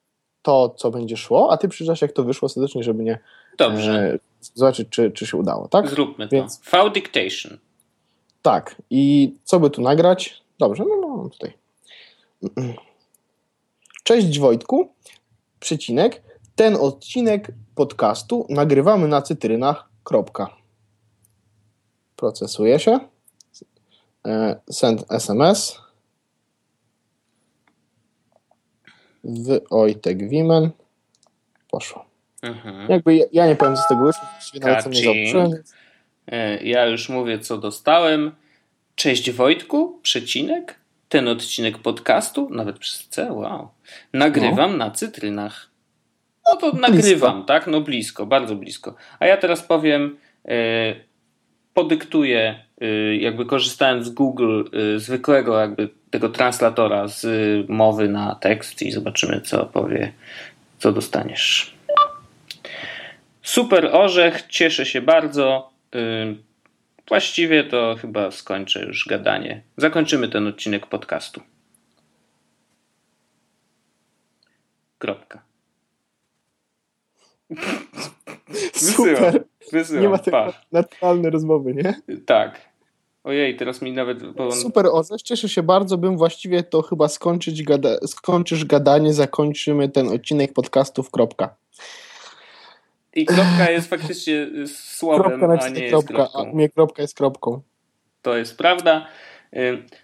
[0.41, 3.19] to, co będzie szło, a Ty przyjrzasz, jak to wyszło serdecznie, żeby nie
[3.57, 4.19] Dobrze.
[4.41, 5.89] zobaczyć, czy, czy się udało, tak?
[5.89, 6.83] Zróbmy więc, to.
[6.83, 7.57] V Dictation.
[8.49, 8.75] Tak.
[8.89, 10.43] I co by tu nagrać?
[10.59, 11.53] Dobrze, no, no tutaj.
[14.03, 14.93] Cześć Wojtku,
[15.59, 16.21] przecinek.
[16.55, 19.89] Ten odcinek podcastu nagrywamy na cytrynach.
[20.03, 20.55] Kropka.
[22.15, 22.99] Procesuje się.
[24.27, 25.81] E, send SMS.
[29.71, 30.69] Wojtek Wimen.
[31.71, 32.05] Poszło.
[32.41, 32.89] Mhm.
[32.89, 34.23] Jakby ja, ja, nie powiem, co z tego wyszło.
[34.61, 34.89] Nawet co
[36.61, 38.31] Ja już mówię, co dostałem.
[38.95, 40.79] Cześć Wojtku, przecinek.
[41.09, 43.69] Ten odcinek podcastu, nawet przez C, wow.
[44.13, 44.77] Nagrywam no.
[44.77, 45.69] na cytrynach.
[46.49, 46.91] No to blisko.
[46.91, 47.67] nagrywam, tak?
[47.67, 48.95] No blisko, bardzo blisko.
[49.19, 50.53] A ja teraz powiem, yy,
[51.73, 57.25] podyktuję, yy, jakby korzystając z Google, yy, zwykłego jakby tego translatora z
[57.69, 60.13] mowy na tekst i zobaczymy, co powie,
[60.79, 61.73] co dostaniesz.
[63.41, 65.69] Super orzech, cieszę się bardzo.
[67.07, 69.63] Właściwie to chyba skończę już gadanie.
[69.77, 71.41] Zakończymy ten odcinek podcastu.
[74.97, 75.41] Kropka.
[78.73, 79.43] Super.
[79.71, 82.17] Wysyłam, nie ma takiej naturalnej rozmowy, nie?
[82.25, 82.69] Tak.
[83.23, 84.31] Ojej, teraz mi nawet...
[84.31, 84.51] Bo.
[84.51, 87.97] Super, Ozesz, cieszę się bardzo, bym właściwie to chyba skończyć gada...
[88.07, 91.55] skończysz gadanie, zakończymy ten odcinek podcastów, kropka.
[93.21, 96.51] I kropka jest faktycznie słowem, kropka a nie jest kropka, kropką.
[96.51, 97.61] A mnie kropka jest kropką.
[98.21, 99.07] To jest prawda.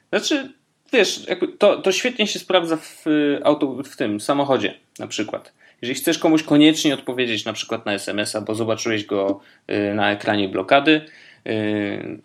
[0.10, 0.54] Znaczy,
[0.94, 1.26] wiesz,
[1.58, 3.06] to, to świetnie się sprawdza w,
[3.44, 5.54] auto, w tym samochodzie na przykład.
[5.82, 9.40] Jeżeli chcesz komuś koniecznie odpowiedzieć na przykład na SMS-a, bo zobaczyłeś go
[9.72, 11.02] y, na ekranie blokady,
[11.48, 12.22] y,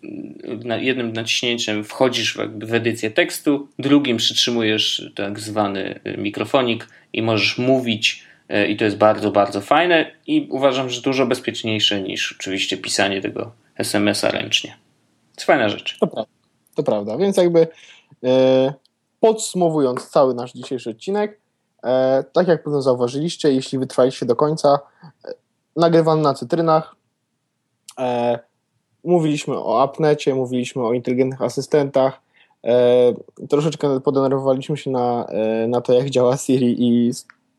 [0.79, 8.23] jednym naciśnięciem wchodzisz w edycję tekstu, drugim przytrzymujesz tak zwany y, mikrofonik i możesz mówić
[8.69, 13.51] i to jest bardzo, bardzo fajne i uważam, że dużo bezpieczniejsze niż oczywiście pisanie tego
[13.77, 14.77] SMS-a ręcznie.
[15.35, 15.97] To fajna rzecz.
[15.99, 16.31] To prawda,
[16.75, 17.17] to prawda.
[17.17, 17.67] więc jakby
[19.19, 21.41] podsumowując cały nasz dzisiejszy odcinek,
[21.83, 24.79] E, tak jak pewno zauważyliście, jeśli wytrwaliście do końca,
[25.75, 26.95] e, na cytrynach.
[27.99, 28.39] E,
[29.03, 32.21] mówiliśmy o apnecie, mówiliśmy o inteligentnych asystentach.
[33.49, 35.27] Troszeczkę podenerwowaliśmy się na,
[35.67, 37.11] na to, jak działa Siri i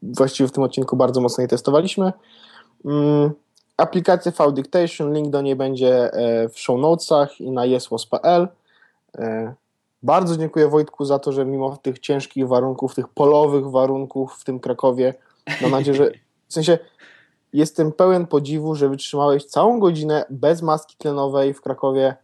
[0.03, 2.13] właściwie w tym odcinku bardzo mocno je testowaliśmy.
[2.85, 3.31] Mm,
[3.77, 6.11] aplikację V Dictation, link do niej będzie
[6.55, 8.49] w show notesach i na jesłos.pl.
[10.03, 14.61] Bardzo dziękuję Wojtku za to, że mimo tych ciężkich warunków, tych polowych warunków w tym
[14.61, 15.15] Krakowie,
[15.63, 16.11] mam nadzieję, że
[16.49, 16.79] w sensie
[17.53, 22.15] jestem pełen podziwu, że wytrzymałeś całą godzinę bez maski tlenowej w Krakowie.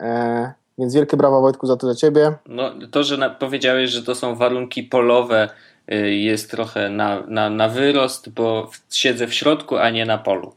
[0.00, 2.32] E, więc wielkie brawa Wojtku za to dla ciebie.
[2.46, 5.48] No, to, że powiedziałeś, że to są warunki polowe,
[5.88, 10.52] jest trochę na, na, na wyrost, bo siedzę w środku, a nie na polu.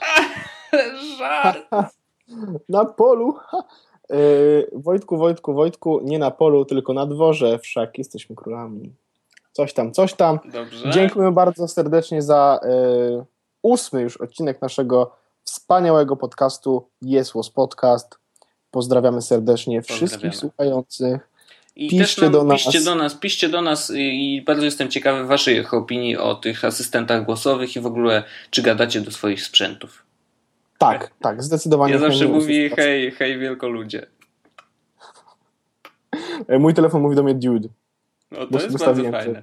[1.18, 1.58] Żart.
[2.68, 3.34] na polu.
[4.10, 8.92] Yy, Wojtku, Wojtku, Wojtku, nie na polu, tylko na dworze, wszak jesteśmy królami.
[9.52, 10.38] Coś tam, coś tam.
[10.52, 10.90] Dobrze.
[10.90, 13.24] Dziękuję bardzo serdecznie za yy,
[13.62, 16.88] ósmy już odcinek naszego wspaniałego podcastu
[17.34, 18.18] Was Podcast.
[18.70, 21.35] Pozdrawiamy serdecznie wszystkich słuchających.
[21.76, 22.64] I piszcie też do nas.
[22.64, 27.24] Piszcie do nas, piszcie do nas i bardzo jestem ciekawy waszych opinii o tych asystentach
[27.24, 30.02] głosowych i w ogóle czy gadacie do swoich sprzętów.
[30.78, 31.92] Tak, tak, zdecydowanie.
[31.92, 34.06] Ja zawsze mówię hej, hej wielkoludzie.
[36.48, 37.68] E, mój telefon mówi do mnie dude.
[38.30, 39.42] No to jest bardzo fajne.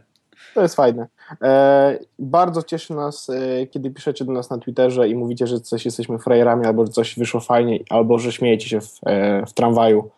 [0.54, 1.08] To jest fajne.
[1.42, 5.86] E, bardzo cieszy nas, e, kiedy piszecie do nas na Twitterze i mówicie, że coś
[5.86, 10.10] jesteśmy frajerami, albo że coś wyszło fajnie, albo że śmiejecie się w, e, w tramwaju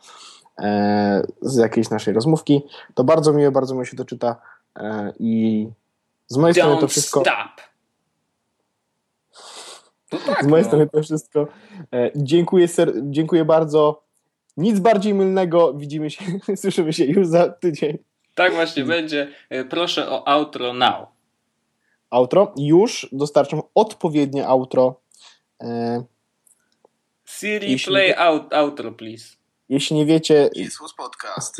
[1.41, 2.61] z jakiejś naszej rozmówki.
[2.93, 4.41] To bardzo miłe, bardzo miło się to czyta
[4.75, 5.67] e, i
[6.27, 7.21] z mojej Don't strony to wszystko.
[7.21, 7.61] Stop.
[10.11, 10.69] No tak, Z mojej no.
[10.69, 11.47] strony to wszystko.
[11.93, 14.03] E, dziękuję, ser, dziękuję bardzo.
[14.57, 15.73] Nic bardziej mylnego.
[15.73, 16.25] Widzimy się,
[16.61, 17.97] słyszymy się już za tydzień.
[18.35, 19.27] Tak właśnie będzie.
[19.49, 21.07] E, proszę o outro now.
[22.09, 22.53] Outro.
[22.57, 24.99] Już dostarczam odpowiednie outro.
[25.61, 26.03] E,
[27.25, 29.35] Siri, jeśli play out, outro, please.
[29.69, 30.49] Jeśli nie wiecie...
[30.55, 31.57] Jesus Podcast.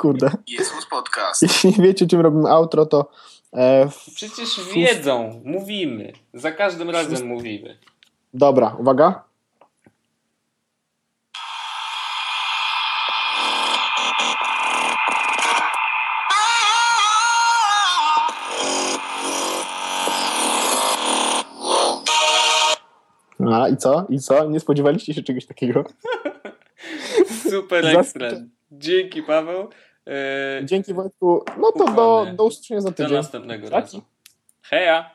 [0.00, 0.30] Kurde.
[0.46, 1.42] Jesus Podcast.
[1.42, 3.10] Jeśli nie wiecie, czym robimy outro, to...
[3.52, 5.42] E, Przecież wiedzą.
[5.44, 6.12] Mówimy.
[6.34, 7.78] Za każdym razem mówimy.
[8.34, 9.24] Dobra, uwaga.
[23.52, 24.06] A i co?
[24.08, 24.44] I co?
[24.48, 25.84] Nie spodziewaliście się czegoś takiego?
[27.50, 28.30] Super ekstra.
[28.72, 29.68] Dzięki Paweł.
[30.06, 30.60] E...
[30.64, 31.44] Dzięki Wojtku.
[31.58, 33.08] No to do, do usłyszenia za tydzień.
[33.08, 34.02] Do następnego razu.
[34.62, 35.10] Heja!